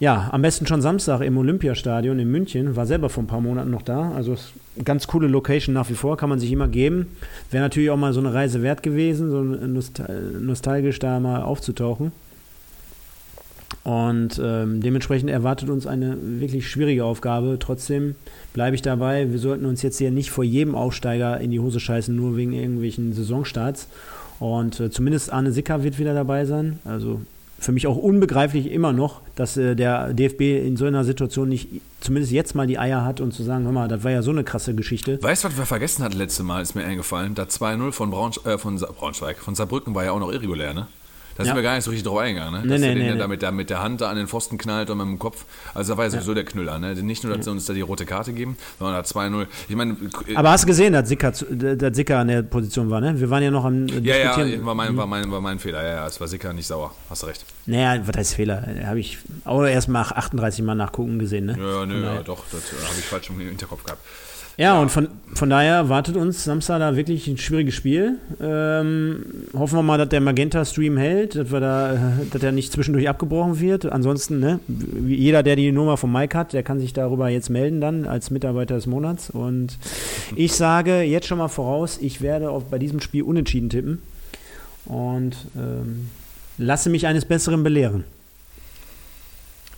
[0.00, 2.74] Ja, am besten schon Samstag im Olympiastadion in München.
[2.74, 4.12] War selber vor ein paar Monaten noch da.
[4.12, 4.34] Also
[4.82, 7.18] ganz coole Location nach wie vor, kann man sich immer geben.
[7.50, 12.12] Wäre natürlich auch mal so eine Reise wert gewesen, so nostalgisch da mal aufzutauchen.
[13.84, 17.58] Und ähm, dementsprechend erwartet uns eine wirklich schwierige Aufgabe.
[17.60, 18.14] Trotzdem
[18.54, 21.78] bleibe ich dabei, wir sollten uns jetzt hier nicht vor jedem Aufsteiger in die Hose
[21.78, 23.86] scheißen, nur wegen irgendwelchen Saisonstarts.
[24.38, 26.78] Und äh, zumindest Arne Sicker wird wieder dabei sein.
[26.86, 27.20] Also
[27.60, 31.68] für mich auch unbegreiflich immer noch, dass äh, der DFB in so einer Situation nicht
[32.00, 34.30] zumindest jetzt mal die Eier hat und zu sagen, hör mal, das war ja so
[34.30, 35.22] eine krasse Geschichte.
[35.22, 37.34] Weißt du, was wir vergessen hatten letzte Mal, ist mir eingefallen?
[37.34, 40.88] Da 2-0 von, Braunsch äh, von Braunschweig, von Saarbrücken war ja auch noch irregulär, ne?
[41.36, 42.68] Da sind wir gar nicht so richtig drauf eingegangen, ne?
[42.68, 45.06] Dass nee, nee, nee, da mit, der, Hand da an den Pfosten knallt und mit
[45.06, 45.44] dem Kopf.
[45.74, 46.94] Also da war ja sowieso der Knüller, ne?
[46.94, 49.46] Nicht nur, dass sie uns da die rote Karte geben, sondern da 2-0.
[49.68, 49.96] Ich meine.
[50.26, 53.18] Äh, Aber hast du gesehen, dass Sicker, dass Sicker an der Position war, ne?
[53.18, 55.82] Wir waren ja noch am äh, Ja, ja, war mein, war, mein, war mein Fehler.
[55.82, 56.94] Ja, ja, es war Sicker nicht sauer.
[57.08, 57.44] Hast du recht.
[57.66, 58.66] Naja, was heißt Fehler?
[58.84, 61.56] Habe ich auch erst mal 38 Mal nachgucken gesehen, ne?
[61.58, 62.44] Ja, nö, ja, doch.
[62.50, 64.02] Das äh, habe ich falsch im Hinterkopf gehabt.
[64.60, 68.18] Ja, und von, von daher wartet uns Samstag da wirklich ein schwieriges Spiel.
[68.42, 73.08] Ähm, hoffen wir mal, dass der Magenta-Stream hält, dass, wir da, dass er nicht zwischendurch
[73.08, 73.86] abgebrochen wird.
[73.86, 74.60] Ansonsten, ne,
[75.06, 78.30] jeder, der die Nummer von Mike hat, der kann sich darüber jetzt melden dann als
[78.30, 79.30] Mitarbeiter des Monats.
[79.30, 79.78] Und
[80.36, 84.02] ich sage jetzt schon mal voraus, ich werde auf, bei diesem Spiel unentschieden tippen.
[84.84, 86.10] Und ähm,
[86.58, 88.04] lasse mich eines Besseren belehren.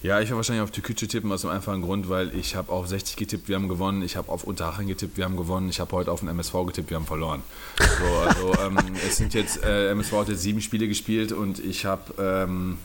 [0.03, 2.89] Ja, ich werde wahrscheinlich auf Tükücü tippen aus dem einfachen Grund, weil ich habe auf
[2.89, 4.03] 60 getippt, wir haben gewonnen.
[4.03, 5.69] Ich habe auf Unterhaching getippt, wir haben gewonnen.
[5.69, 7.43] Ich habe heute auf den MSV getippt, wir haben verloren.
[7.79, 11.85] So, also ähm, es sind jetzt, äh, MSV hat jetzt sieben Spiele gespielt und ich
[11.85, 12.13] habe...
[12.19, 12.79] Ähm,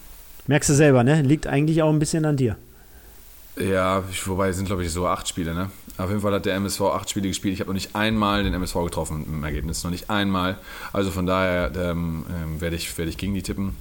[0.45, 1.23] Merkst du selber, ne?
[1.23, 2.55] Liegt eigentlich auch ein bisschen an dir.
[3.59, 5.71] Ja, wobei es sind glaube ich so acht Spiele, ne?
[5.97, 7.55] Auf jeden Fall hat der MSV acht Spiele gespielt.
[7.55, 10.57] Ich habe noch nicht einmal den MSV getroffen im Ergebnis, noch nicht einmal.
[10.93, 13.75] Also von daher ähm, ähm, werde ich, werd ich gegen die tippen.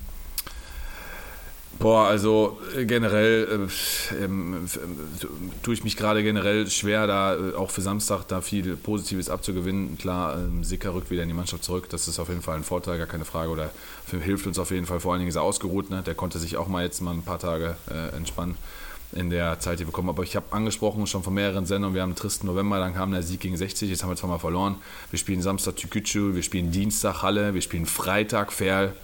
[1.78, 5.26] Boah, also äh, generell äh, ähm, äh,
[5.62, 9.98] tue ich mich gerade generell schwer, da äh, auch für Samstag da viel Positives abzugewinnen.
[9.98, 11.88] Klar, ähm, Sicker rückt wieder in die Mannschaft zurück.
[11.90, 13.50] Das ist auf jeden Fall ein Vorteil, gar keine Frage.
[13.50, 13.70] Oder
[14.10, 15.00] hilft uns auf jeden Fall.
[15.00, 15.90] Vor allen Dingen ist er ausgeruht.
[15.90, 16.02] Ne?
[16.02, 18.56] Der konnte sich auch mal jetzt mal ein paar Tage äh, entspannen
[19.12, 20.08] in der Zeit, die wir kommen.
[20.08, 23.12] Aber ich habe angesprochen schon von mehreren Sendungen, wir haben einen tristen November, dann kam
[23.12, 24.76] der Sieg gegen 60, jetzt haben wir zweimal verloren.
[25.10, 28.94] Wir spielen Samstag Tükücü, wir spielen Dienstag Halle, wir spielen Freitag Ferl.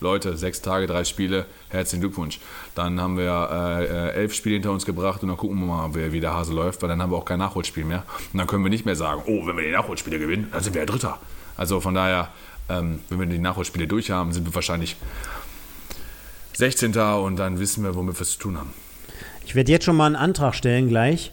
[0.00, 2.40] Leute, sechs Tage, drei Spiele, herzlichen Glückwunsch.
[2.74, 6.20] Dann haben wir äh, elf Spiele hinter uns gebracht und dann gucken wir mal, wie
[6.20, 8.04] der Hase läuft, weil dann haben wir auch kein Nachholspiel mehr.
[8.32, 10.74] Und dann können wir nicht mehr sagen, oh, wenn wir die Nachholspiele gewinnen, dann sind
[10.74, 11.18] wir ja Dritter.
[11.56, 12.28] Also von daher,
[12.68, 14.96] ähm, wenn wir die Nachholspiele durch haben, sind wir wahrscheinlich
[16.54, 16.96] 16.
[16.96, 18.72] und dann wissen wir, womit wir es zu tun haben.
[19.46, 21.32] Ich werde jetzt schon mal einen Antrag stellen gleich.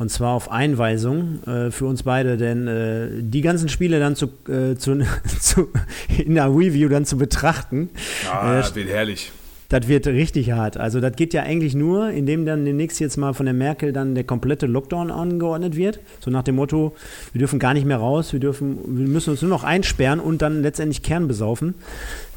[0.00, 4.28] Und zwar auf Einweisung äh, für uns beide, denn äh, die ganzen Spiele dann zu,
[4.48, 4.98] äh, zu,
[5.40, 5.68] zu,
[6.16, 7.90] in der Review dann zu betrachten.
[8.32, 9.30] Ah, äh, wird herrlich.
[9.70, 10.76] Das wird richtig hart.
[10.76, 14.16] Also das geht ja eigentlich nur, indem dann demnächst jetzt mal von der Merkel dann
[14.16, 16.00] der komplette Lockdown angeordnet wird.
[16.18, 16.92] So nach dem Motto,
[17.32, 20.42] wir dürfen gar nicht mehr raus, wir dürfen, wir müssen uns nur noch einsperren und
[20.42, 21.74] dann letztendlich Kern besaufen.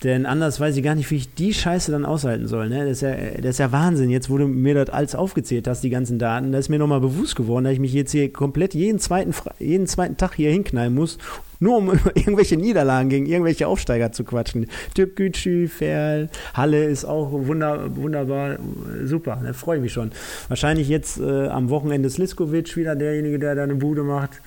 [0.04, 2.70] Denn anders weiß ich gar nicht, wie ich die Scheiße dann aushalten soll.
[2.70, 2.86] Ne?
[2.86, 4.12] Das, ist ja, das ist ja Wahnsinn.
[4.12, 7.02] Jetzt, wo du mir das alles aufgezählt hast, die ganzen Daten, da ist mir nochmal
[7.02, 10.94] bewusst geworden, dass ich mich jetzt hier komplett jeden zweiten, jeden zweiten Tag hier hinknallen
[10.94, 11.18] muss,
[11.64, 14.68] nur um über irgendwelche Niederlagen gegen irgendwelche Aufsteiger zu quatschen.
[14.94, 18.58] Türkgücü, Ferl, Halle ist auch wunder, wunderbar,
[19.04, 19.54] super, da ne?
[19.54, 20.12] freue ich mich schon.
[20.50, 24.42] Wahrscheinlich jetzt äh, am Wochenende Sliskovic wieder derjenige, der da eine Bude macht.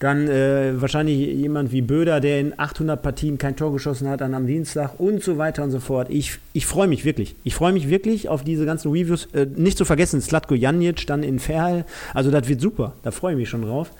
[0.00, 4.32] Dann äh, wahrscheinlich jemand wie Böder, der in 800 Partien kein Tor geschossen hat, dann
[4.32, 6.08] am Dienstag und so weiter und so fort.
[6.08, 7.36] Ich, ich freue mich wirklich.
[7.44, 9.28] Ich freue mich wirklich auf diese ganzen Reviews.
[9.34, 11.84] Äh, nicht zu vergessen, Slatko Janic dann in Ferl.
[12.14, 12.94] Also das wird super.
[13.02, 13.90] Da freue ich mich schon drauf.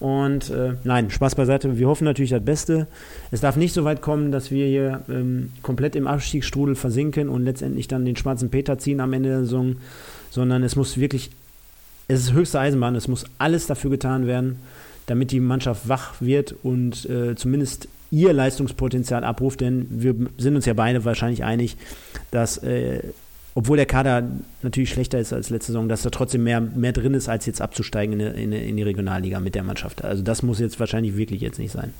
[0.00, 1.78] Und äh, nein, Spaß beiseite.
[1.78, 2.86] Wir hoffen natürlich das Beste.
[3.30, 7.44] Es darf nicht so weit kommen, dass wir hier ähm, komplett im Abstiegsstrudel versinken und
[7.44, 9.76] letztendlich dann den schwarzen Peter ziehen am Ende der Saison,
[10.30, 11.30] sondern es muss wirklich,
[12.08, 14.58] es ist höchste Eisenbahn, es muss alles dafür getan werden,
[15.04, 20.64] damit die Mannschaft wach wird und äh, zumindest ihr Leistungspotenzial abruft, denn wir sind uns
[20.64, 21.76] ja beide wahrscheinlich einig,
[22.30, 23.02] dass äh,
[23.54, 24.28] obwohl der Kader
[24.62, 27.60] natürlich schlechter ist als letzte Saison, dass da trotzdem mehr, mehr drin ist, als jetzt
[27.60, 30.04] abzusteigen in, in, in die Regionalliga mit der Mannschaft.
[30.04, 31.92] Also das muss jetzt wahrscheinlich wirklich jetzt nicht sein.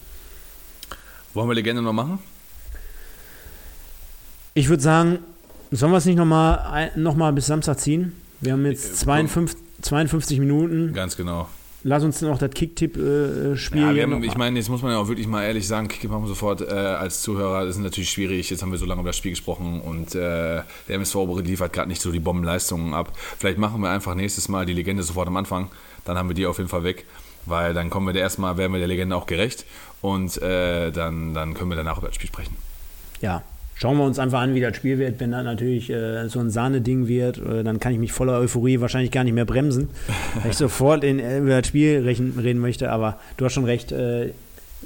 [1.34, 2.18] Wollen wir Legende noch machen?
[4.55, 5.18] Ich würde sagen,
[5.70, 8.12] sollen wir es nicht nochmal noch mal bis Samstag ziehen?
[8.40, 10.92] Wir haben jetzt 52, äh, 52 Minuten.
[10.92, 11.48] Ganz genau.
[11.82, 13.96] Lass uns noch das Kicktipp-Spiel.
[13.96, 16.24] Äh, ja, ich meine, jetzt muss man ja auch wirklich mal ehrlich sagen, Kicktipp haben
[16.24, 18.50] wir sofort äh, als Zuhörer, das ist natürlich schwierig.
[18.50, 21.88] Jetzt haben wir so lange über das Spiel gesprochen und äh, der MSV liefert gerade
[21.88, 23.16] nicht so die Bombenleistungen ab.
[23.38, 25.68] Vielleicht machen wir einfach nächstes Mal die Legende sofort am Anfang.
[26.04, 27.06] Dann haben wir die auf jeden Fall weg,
[27.46, 29.64] weil dann kommen wir der erstmal, werden wir der Legende auch gerecht
[30.02, 32.56] und äh, dann, dann können wir danach über das Spiel sprechen.
[33.22, 33.42] Ja,
[33.80, 35.20] Schauen wir uns einfach an, wie das Spiel wird.
[35.20, 38.78] Wenn das natürlich äh, so ein Sahneding wird, äh, dann kann ich mich voller Euphorie
[38.82, 39.88] wahrscheinlich gar nicht mehr bremsen,
[40.34, 42.90] weil ich sofort in, äh, über das Spiel reden, reden möchte.
[42.90, 44.32] Aber du hast schon recht, äh,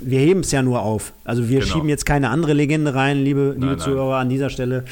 [0.07, 1.13] wir heben es ja nur auf.
[1.25, 1.73] Also wir genau.
[1.73, 4.23] schieben jetzt keine andere Legende rein, liebe, liebe nein, Zuhörer, nein.
[4.23, 4.85] an dieser Stelle.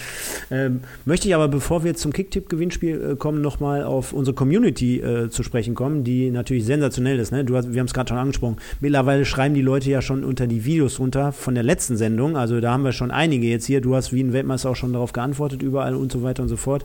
[0.51, 5.29] Ähm, möchte ich aber, bevor wir zum Kicktipp-Gewinnspiel äh, kommen, nochmal auf unsere Community äh,
[5.29, 7.33] zu sprechen kommen, die natürlich sensationell ist.
[7.33, 7.45] Ne?
[7.45, 8.57] Du hast, wir haben es gerade schon angesprochen.
[8.81, 12.37] Mittlerweile schreiben die Leute ja schon unter die Videos runter von der letzten Sendung.
[12.37, 13.81] Also da haben wir schon einige jetzt hier.
[13.81, 16.57] Du hast wie ein Weltmeister auch schon darauf geantwortet, überall und so weiter und so
[16.57, 16.85] fort.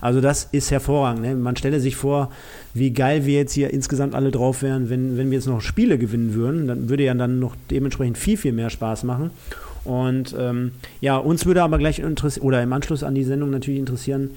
[0.00, 1.22] Also das ist hervorragend.
[1.22, 1.34] Ne?
[1.34, 2.30] Man stelle sich vor,
[2.74, 5.98] wie geil wir jetzt hier insgesamt alle drauf wären, wenn, wenn wir jetzt noch Spiele
[5.98, 6.66] gewinnen würden.
[6.66, 9.30] Dann würde ja dann noch dementsprechend viel, viel mehr Spaß machen.
[9.84, 13.80] Und ähm, ja, uns würde aber gleich interessieren, oder im Anschluss an die Sendung natürlich
[13.80, 14.30] interessieren,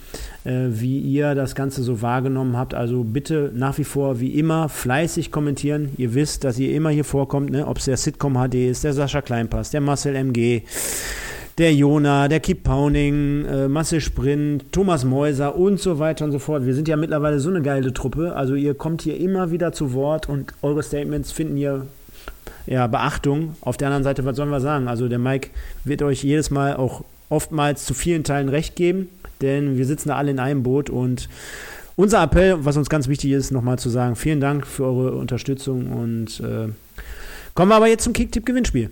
[0.44, 2.74] äh, wie ihr das Ganze so wahrgenommen habt.
[2.74, 5.90] Also bitte nach wie vor, wie immer, fleißig kommentieren.
[5.98, 7.68] Ihr wisst, dass ihr immer hier vorkommt, ne?
[7.68, 10.64] ob es der Sitcom HD ist, der Sascha Kleinpass, der Marcel MG,
[11.58, 16.40] der Jona, der Keep Pounding, äh, Marcel Sprint, Thomas Mäuser und so weiter und so
[16.40, 16.66] fort.
[16.66, 18.36] Wir sind ja mittlerweile so eine geile Truppe.
[18.36, 21.88] Also ihr kommt hier immer wieder zu Wort und eure Statements finden hier
[22.68, 23.56] ja, Beachtung.
[23.62, 24.88] Auf der anderen Seite, was sollen wir sagen?
[24.88, 25.50] Also der Mike
[25.86, 29.10] wird euch jedes Mal auch oftmals zu vielen Teilen recht geben,
[29.42, 31.30] denn wir sitzen da alle in einem Boot und
[31.96, 35.88] unser Appell, was uns ganz wichtig ist, nochmal zu sagen, vielen Dank für eure Unterstützung
[35.88, 36.68] und äh,
[37.54, 38.90] kommen wir aber jetzt zum Kicktipp-Gewinnspiel.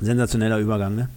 [0.00, 1.08] Sensationeller Übergang, ne?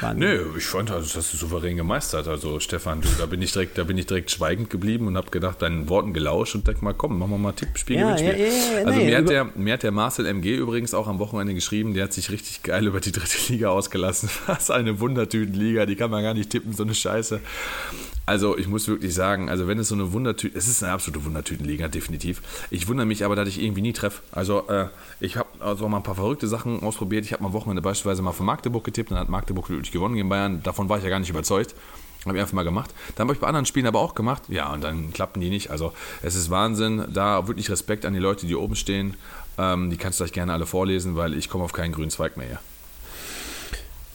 [0.00, 0.20] Wahnsinn.
[0.20, 2.28] Nö, ich fand, also, das hast du souverän gemeistert.
[2.28, 5.30] Also Stefan, du, da bin ich direkt, da bin ich direkt schweigend geblieben und habe
[5.30, 8.46] gedacht, deinen Worten gelauscht und denk mal, komm, machen wir mal Tippspiel, ja, Gewinnspiel.
[8.46, 11.18] Ja, ja, also nee, mir, hat der, mir hat der Marcel MG übrigens auch am
[11.18, 14.30] Wochenende geschrieben, der hat sich richtig geil über die dritte Liga ausgelassen.
[14.46, 17.40] Was eine Wundertütenliga, die kann man gar nicht tippen, so eine Scheiße.
[18.28, 21.24] Also ich muss wirklich sagen, also wenn es so eine Wundertüte, es ist eine absolute
[21.24, 22.42] Wundertütenliga, definitiv.
[22.70, 24.20] Ich wundere mich aber, dass ich irgendwie nie treffe.
[24.32, 24.88] Also äh,
[25.20, 27.24] ich habe also mal ein paar verrückte Sachen ausprobiert.
[27.24, 30.28] Ich habe mal Wochenende beispielsweise mal für Magdeburg getippt, dann hat Magdeburg wirklich gewonnen gegen
[30.28, 30.60] Bayern.
[30.64, 31.76] Davon war ich ja gar nicht überzeugt.
[32.24, 32.92] Habe ich einfach mal gemacht.
[33.14, 34.42] Dann habe ich bei anderen Spielen aber auch gemacht.
[34.48, 35.70] Ja, und dann klappten die nicht.
[35.70, 37.04] Also es ist Wahnsinn.
[37.14, 39.14] Da wirklich Respekt an die Leute, die oben stehen.
[39.56, 42.36] Ähm, die kannst du euch gerne alle vorlesen, weil ich komme auf keinen grünen Zweig
[42.36, 42.48] mehr.
[42.48, 42.58] Hier.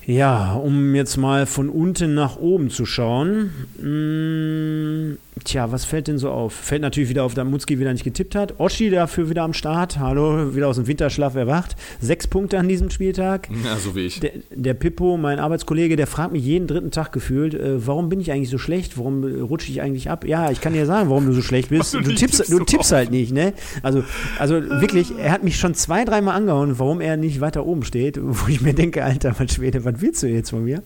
[0.05, 3.51] Ja, um jetzt mal von unten nach oben zu schauen.
[3.77, 6.53] Mh, hm, tja, was fällt denn so auf?
[6.53, 8.59] Fällt natürlich wieder auf, dass Mutzki wieder nicht getippt hat.
[8.59, 9.99] Oschi dafür wieder am Start.
[9.99, 11.75] Hallo, wieder aus dem Winterschlaf erwacht.
[11.99, 13.49] Sechs Punkte an diesem Spieltag.
[13.63, 14.19] Ja, so wie ich.
[14.19, 18.19] Der, der Pippo, mein Arbeitskollege, der fragt mich jeden dritten Tag gefühlt, äh, warum bin
[18.19, 18.97] ich eigentlich so schlecht?
[18.97, 20.25] Warum rutsche ich eigentlich ab?
[20.25, 21.93] Ja, ich kann dir sagen, warum du so schlecht bist.
[21.93, 23.53] Du, tippst, du tippst halt nicht, ne?
[23.83, 24.03] Also,
[24.39, 28.17] also wirklich, er hat mich schon zwei, dreimal angehauen, warum er nicht weiter oben steht,
[28.21, 30.83] wo ich mir denke, Alter, was Schwede, was willst du jetzt von mir?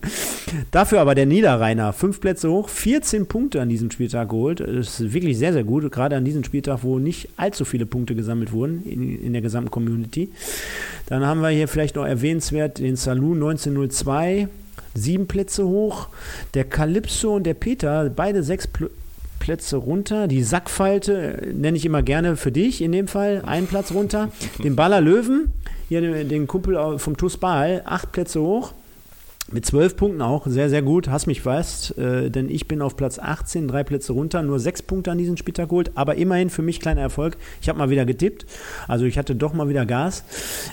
[0.70, 4.60] Dafür aber der Niederrheiner, fünf Plätze hoch, 14 Punkte an diesem Spieltag geholt.
[4.60, 8.14] Das ist wirklich sehr, sehr gut, gerade an diesem Spieltag, wo nicht allzu viele Punkte
[8.14, 10.30] gesammelt wurden in, in der gesamten Community.
[11.06, 14.48] Dann haben wir hier vielleicht noch erwähnenswert den Saloon 1902,
[14.94, 16.08] sieben Plätze hoch.
[16.54, 18.90] Der Calypso und der Peter, beide sechs Pl
[19.38, 20.26] Plätze runter.
[20.26, 23.42] Die Sackfalte äh, nenne ich immer gerne für dich in dem Fall.
[23.46, 24.30] Einen Platz runter.
[24.58, 25.52] Den Baller Löwen,
[25.88, 28.72] hier den, Kumpel vom TuS Ball, acht Plätze hoch.
[29.52, 31.08] Mit zwölf Punkten auch, sehr, sehr gut.
[31.08, 34.82] Hast mich fast, äh, denn ich bin auf Platz 18, drei Plätze runter, nur sechs
[34.82, 37.36] Punkte an diesem Spieltag geholt, aber immerhin für mich kleiner Erfolg.
[37.62, 38.44] Ich habe mal wieder getippt,
[38.88, 40.24] also ich hatte doch mal wieder Gas.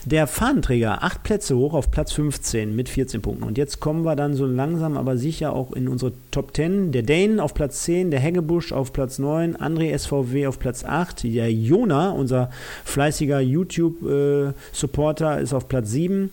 [0.06, 3.44] Der Fahnenträger, acht Plätze hoch auf Platz 15 mit 14 Punkten.
[3.44, 6.92] Und jetzt kommen wir dann so langsam, aber sicher auch in unsere Top 10.
[6.92, 11.26] Der Dane auf Platz 10, der Heggebusch auf Platz 9, André SVW auf Platz 8,
[11.26, 12.50] der Jona, unser
[12.86, 16.32] fleißiger YouTube-Supporter, äh, ist auf Platz 7.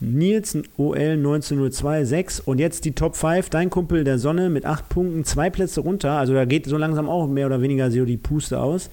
[0.00, 3.50] Nils OL 1902 und jetzt die Top 5.
[3.50, 6.12] Dein Kumpel der Sonne mit 8 Punkten, zwei Plätze runter.
[6.12, 8.90] Also da geht so langsam auch mehr oder weniger so die Puste aus.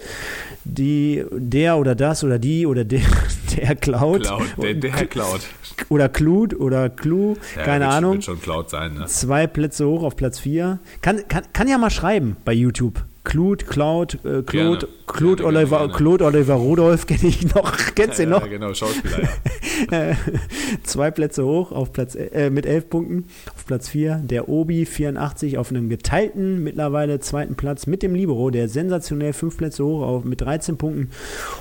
[0.64, 3.02] Die, der oder das oder die oder der,
[3.58, 4.24] der Cloud.
[4.24, 5.42] Cloud der, der Cloud.
[5.90, 8.14] Oder Clud oder Clue, ja, keine wird, Ahnung.
[8.14, 9.06] Wird schon Cloud sein, ne?
[9.08, 10.80] Zwei Plätze hoch auf Platz 4.
[11.02, 13.04] Kann, kann, kann ja mal schreiben bei YouTube.
[13.24, 15.94] Claude, Cloud, äh, Claude, Claude, gerne, Oliver, gerne.
[15.94, 17.74] Claude Oliver Rudolph kenne ich noch.
[17.96, 18.42] Kennst du ja, noch?
[18.42, 19.30] Ja, genau, Schauspieler, ja.
[20.84, 23.26] Zwei Plätze hoch auf Platz, äh, mit elf Punkten.
[23.56, 28.50] Auf Platz vier der Obi 84 auf einem geteilten mittlerweile zweiten Platz mit dem Libero,
[28.50, 31.10] der sensationell fünf Plätze hoch auf, mit 13 Punkten.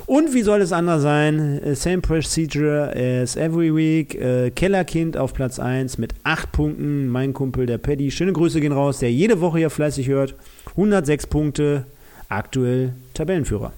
[0.06, 1.62] Und wie soll es anders sein?
[1.62, 4.14] Äh, same procedure as every week.
[4.14, 7.08] Äh, Kellerkind auf Platz 1 mit acht Punkten.
[7.08, 8.10] Mein Kumpel, der Paddy.
[8.10, 10.34] Schöne Grüße gehen raus, der jede Woche hier fleißig hört.
[10.70, 11.86] 106 Punkte,
[12.28, 13.72] aktuell Tabellenführer.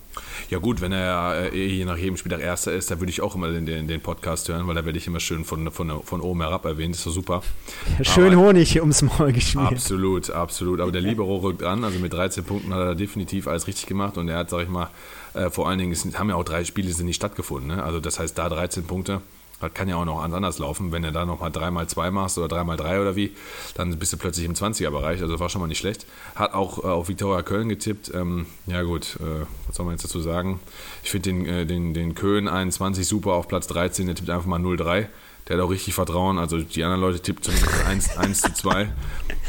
[0.51, 3.35] Ja gut, wenn er äh, je nach jedem Spieltag Erster ist, dann würde ich auch
[3.35, 6.21] immer den, den, den, Podcast hören, weil da werde ich immer schön von, von, von
[6.21, 6.95] oben herab erwähnt.
[6.95, 7.43] Das ist so super.
[8.03, 9.73] Schön Aber, Honig ums Maul geschmiert.
[9.73, 10.81] Absolut, absolut.
[10.81, 14.19] Aber der Libero rückt an, also mit 13 Punkten hat er definitiv alles richtig gemacht
[14.19, 14.91] und er hat, sag ich mal,
[15.35, 17.77] äh, vor allen Dingen, es haben ja auch drei Spiele sind nicht stattgefunden.
[17.77, 17.83] Ne?
[17.83, 19.21] Also das heißt, da 13 Punkte
[19.61, 20.93] das kann ja auch noch anders laufen.
[20.93, 23.35] Wenn du da nochmal 3x2 machst oder 3x3 oder wie,
[23.75, 25.23] dann bist du plötzlich im 20er-Bereich.
[25.23, 26.07] Also war schon mal nicht schlecht.
[26.35, 28.13] Hat auch äh, auf Viktoria Köln getippt.
[28.15, 30.61] Ähm, ja, gut, äh, was soll man jetzt dazu sagen?
[31.03, 34.07] Ich finde den, äh, den, den Köln 21 super auf Platz 13.
[34.07, 35.07] Der tippt einfach mal 0-3.
[35.49, 36.39] Der hat auch richtig Vertrauen.
[36.39, 38.89] Also die anderen Leute tippt zumindest 1, 1 zu 2.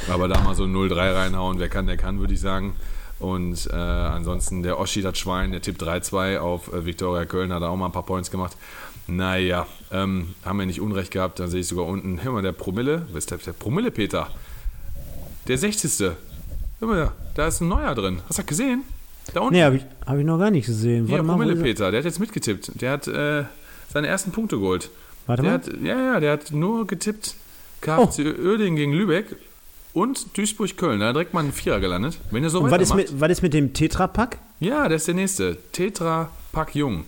[0.09, 2.75] Aber da mal so 0-3 reinhauen, wer kann, der kann, würde ich sagen.
[3.19, 7.63] Und äh, ansonsten der Oschi, das Schwein, der tippt 3-2 auf äh, Viktoria Köln, hat
[7.63, 8.57] auch mal ein paar Points gemacht.
[9.07, 11.39] Naja, ähm, haben wir nicht Unrecht gehabt.
[11.39, 13.05] Dann sehe ich sogar unten, hör mal, der Promille.
[13.11, 14.27] Was ist der, der Promille, Peter?
[15.47, 16.11] Der 60.
[16.79, 18.19] Hör mal, da ist ein neuer drin.
[18.27, 18.83] Hast du das gesehen?
[19.33, 19.55] Da unten.
[19.55, 21.07] Nee, habe ich, hab ich noch gar nicht gesehen.
[21.07, 21.91] Ja, Promille, Peter.
[21.91, 22.81] Der hat jetzt mitgetippt.
[22.81, 23.43] Der hat äh,
[23.91, 24.89] seine ersten Punkte geholt.
[25.27, 25.57] Warte der mal.
[25.59, 27.35] Hat, ja, ja, der hat nur getippt.
[27.81, 28.49] KFC oh.
[28.49, 29.35] Oerding gegen Lübeck
[29.93, 30.99] und Duisburg-Köln.
[30.99, 32.19] Da hat direkt mal ein Vierer gelandet.
[32.31, 34.39] Wenn ihr so und was ist, mit, was ist mit dem Tetra-Pack?
[34.59, 35.57] Ja, der ist der nächste.
[35.71, 37.05] Tetra-Pack Jung.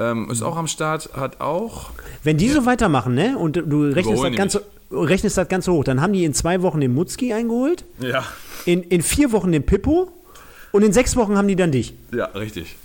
[0.00, 1.90] Ähm, ist auch am Start, hat auch.
[2.24, 2.54] Wenn die ja.
[2.54, 3.36] so weitermachen, ne?
[3.38, 6.80] Und du rechnest das, Ganze, rechnest das Ganze hoch, dann haben die in zwei Wochen
[6.80, 7.84] den Mutzki eingeholt.
[8.00, 8.24] Ja.
[8.64, 10.10] In, in vier Wochen den Pippo.
[10.72, 11.94] Und in sechs Wochen haben die dann dich.
[12.14, 12.76] Ja, richtig.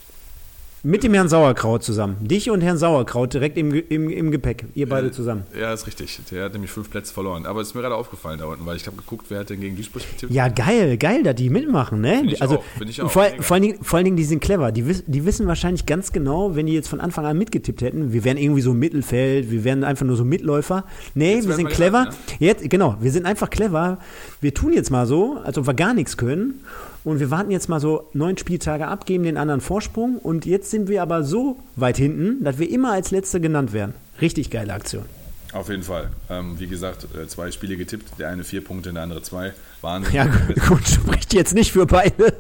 [0.86, 2.15] Mit dem Herrn Sauerkraut zusammen.
[2.21, 4.65] Dich und Herrn Sauerkraut direkt im, im, im Gepäck.
[4.75, 5.41] Ihr beide zusammen.
[5.59, 6.19] Ja, ist richtig.
[6.29, 7.47] Der hat nämlich fünf Plätze verloren.
[7.47, 9.61] Aber es ist mir gerade aufgefallen da unten, weil ich habe geguckt, wer hat denn
[9.61, 10.31] gegen Duisburg getippt.
[10.31, 12.19] Ja, geil, geil, dass die mitmachen, ne?
[12.19, 13.09] Find ich also auch, find ich auch.
[13.09, 14.71] Vor, vor, allen Dingen, vor allen Dingen, die sind clever.
[14.71, 18.13] Die, wiss, die wissen wahrscheinlich ganz genau, wenn die jetzt von Anfang an mitgetippt hätten,
[18.13, 20.83] wir wären irgendwie so im Mittelfeld, wir wären einfach nur so Mitläufer.
[21.15, 22.05] Nee, Jetzt wir sind wir clever.
[22.05, 23.97] gespannt, Jetzt, genau, wir sind einfach clever.
[24.39, 26.61] Wir tun jetzt mal so, als ob wir gar nichts können.
[27.06, 30.18] Und wir warten jetzt mal so neun Spieltage ab, geben den anderen Vorsprung.
[30.18, 33.93] Und jetzt sind wir aber so weit hinten, dass wir immer als Letzte genannt werden.
[34.22, 35.06] Richtig geile Aktion.
[35.53, 36.10] Auf jeden Fall.
[36.30, 38.20] Ähm, wie gesagt, äh, zwei Spiele getippt.
[38.20, 39.53] Der eine vier Punkte, der andere zwei.
[39.82, 40.16] Wahnsinn.
[40.16, 40.28] Ja,
[40.68, 42.34] gut, spricht jetzt nicht für beide.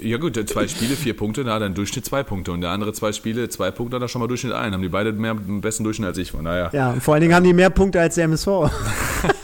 [0.00, 2.52] Ja gut, der zwei Spiele, vier Punkte, da hat er einen Durchschnitt zwei Punkte.
[2.52, 4.72] Und der andere zwei Spiele, zwei Punkte, hat er schon mal Durchschnitt ein.
[4.72, 6.30] Haben die beide mehr einen besseren Durchschnitt als ich.
[6.30, 6.70] Von daher.
[6.72, 8.48] Ja, vor allen Dingen haben die mehr Punkte als der MSV.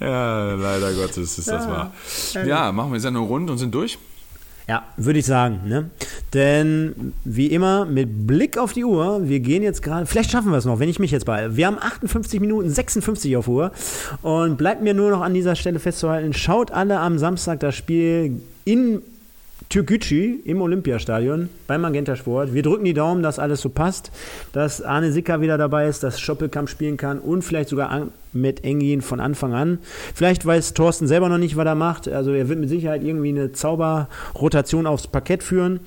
[0.00, 1.92] Ja, leider Gottes ist das wahr.
[2.46, 3.98] Ja, machen wir die Sendung rund und sind durch.
[4.68, 5.60] Ja, würde ich sagen.
[5.64, 5.90] Ne?
[6.34, 10.58] Denn wie immer, mit Blick auf die Uhr, wir gehen jetzt gerade, vielleicht schaffen wir
[10.58, 11.56] es noch, wenn ich mich jetzt bei.
[11.56, 13.70] Wir haben 58 Minuten 56 auf Uhr
[14.22, 18.40] und bleibt mir nur noch an dieser Stelle festzuhalten, schaut alle am Samstag das Spiel
[18.64, 19.02] in
[19.68, 22.54] Türkgücü im Olympiastadion beim Magenta Sport.
[22.54, 24.12] Wir drücken die Daumen, dass alles so passt,
[24.52, 29.02] dass Arne Sicker wieder dabei ist, dass Schoppelkamp spielen kann und vielleicht sogar mit Engin
[29.02, 29.78] von Anfang an.
[30.14, 32.08] Vielleicht weiß Thorsten selber noch nicht, was er macht.
[32.08, 35.80] Also er wird mit Sicherheit irgendwie eine Zauberrotation aufs Parkett führen.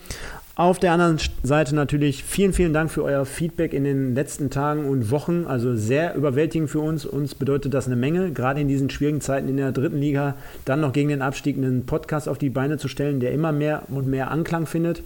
[0.60, 4.90] Auf der anderen Seite natürlich vielen, vielen Dank für euer Feedback in den letzten Tagen
[4.90, 5.46] und Wochen.
[5.48, 7.06] Also sehr überwältigend für uns.
[7.06, 10.36] Uns bedeutet das eine Menge, gerade in diesen schwierigen Zeiten in der dritten Liga,
[10.66, 13.84] dann noch gegen den Abstieg einen Podcast auf die Beine zu stellen, der immer mehr
[13.88, 15.02] und mehr Anklang findet.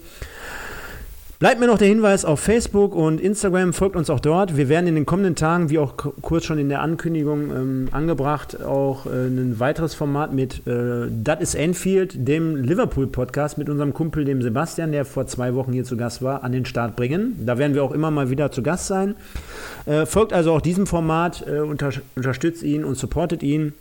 [1.40, 4.56] Bleibt mir noch der Hinweis auf Facebook und Instagram, folgt uns auch dort.
[4.56, 8.62] Wir werden in den kommenden Tagen, wie auch kurz schon in der Ankündigung ähm, angebracht,
[8.62, 14.24] auch äh, ein weiteres Format mit äh, Das ist Enfield, dem Liverpool-Podcast mit unserem Kumpel,
[14.24, 17.42] dem Sebastian, der vor zwei Wochen hier zu Gast war, an den Start bringen.
[17.44, 19.16] Da werden wir auch immer mal wieder zu Gast sein.
[19.86, 23.72] Äh, folgt also auch diesem Format, äh, unter, unterstützt ihn und supportet ihn.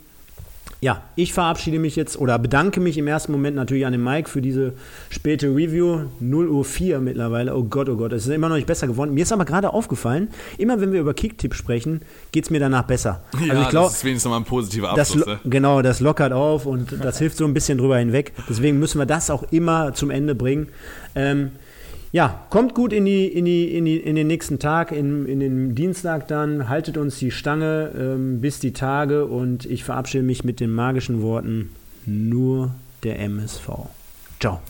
[0.83, 4.29] Ja, ich verabschiede mich jetzt oder bedanke mich im ersten Moment natürlich an den Mike
[4.29, 4.73] für diese
[5.09, 6.07] späte Review.
[6.19, 7.55] 0 Uhr 4 mittlerweile.
[7.55, 9.13] Oh Gott, oh Gott, es ist immer noch nicht besser geworden.
[9.13, 10.27] Mir ist aber gerade aufgefallen,
[10.57, 12.01] immer wenn wir über Kicktipp sprechen,
[12.33, 13.23] geht es mir danach besser.
[13.45, 15.25] Ja, also ich glaub, das ist wenigstens nochmal ein positiver das, Abschluss.
[15.25, 15.39] lo- ne?
[15.45, 18.33] genau, das lockert auf und das hilft so ein bisschen drüber hinweg.
[18.49, 20.67] Deswegen müssen wir das auch immer zum Ende bringen.
[21.15, 21.51] Ähm,
[22.13, 25.39] ja, kommt gut in, die, in, die, in, die, in den nächsten Tag, in, in
[25.39, 26.69] den Dienstag dann.
[26.69, 31.23] Haltet uns die Stange ähm, bis die Tage und ich verabschiede mich mit den magischen
[31.23, 31.71] Worten:
[32.05, 33.67] nur der MSV.
[34.39, 34.61] Ciao.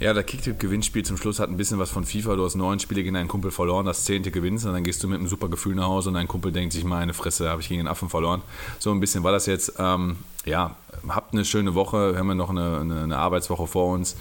[0.00, 2.34] Ja, der Kicktipp-Gewinnspiel zum Schluss hat ein bisschen was von FIFA.
[2.36, 5.08] Du hast neun Spiele gegen einen Kumpel verloren, das zehnte gewinnst und dann gehst du
[5.08, 7.68] mit einem super Gefühl nach Hause und dein Kumpel denkt sich, meine Fresse, habe ich
[7.68, 8.40] gegen einen Affen verloren.
[8.78, 9.74] So ein bisschen war das jetzt.
[9.78, 10.74] Ähm, ja,
[11.06, 12.12] habt eine schöne Woche.
[12.12, 14.16] Wir haben ja noch eine, eine, eine Arbeitswoche vor uns.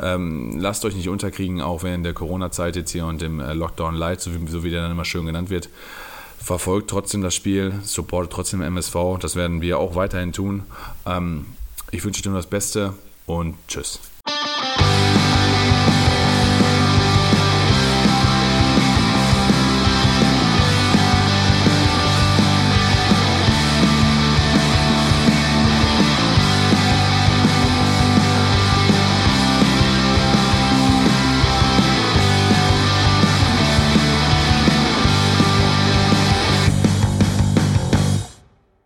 [0.00, 3.96] Ähm, lasst euch nicht unterkriegen, auch während der Corona-Zeit jetzt hier und dem äh, Lockdown
[3.96, 5.68] Light, so wie, so wie der dann immer schön genannt wird.
[6.38, 9.18] Verfolgt trotzdem das Spiel, supportet trotzdem MSV.
[9.18, 10.62] Das werden wir auch weiterhin tun.
[11.06, 11.46] Ähm,
[11.90, 12.94] ich wünsche dir nur das Beste
[13.26, 13.98] und tschüss.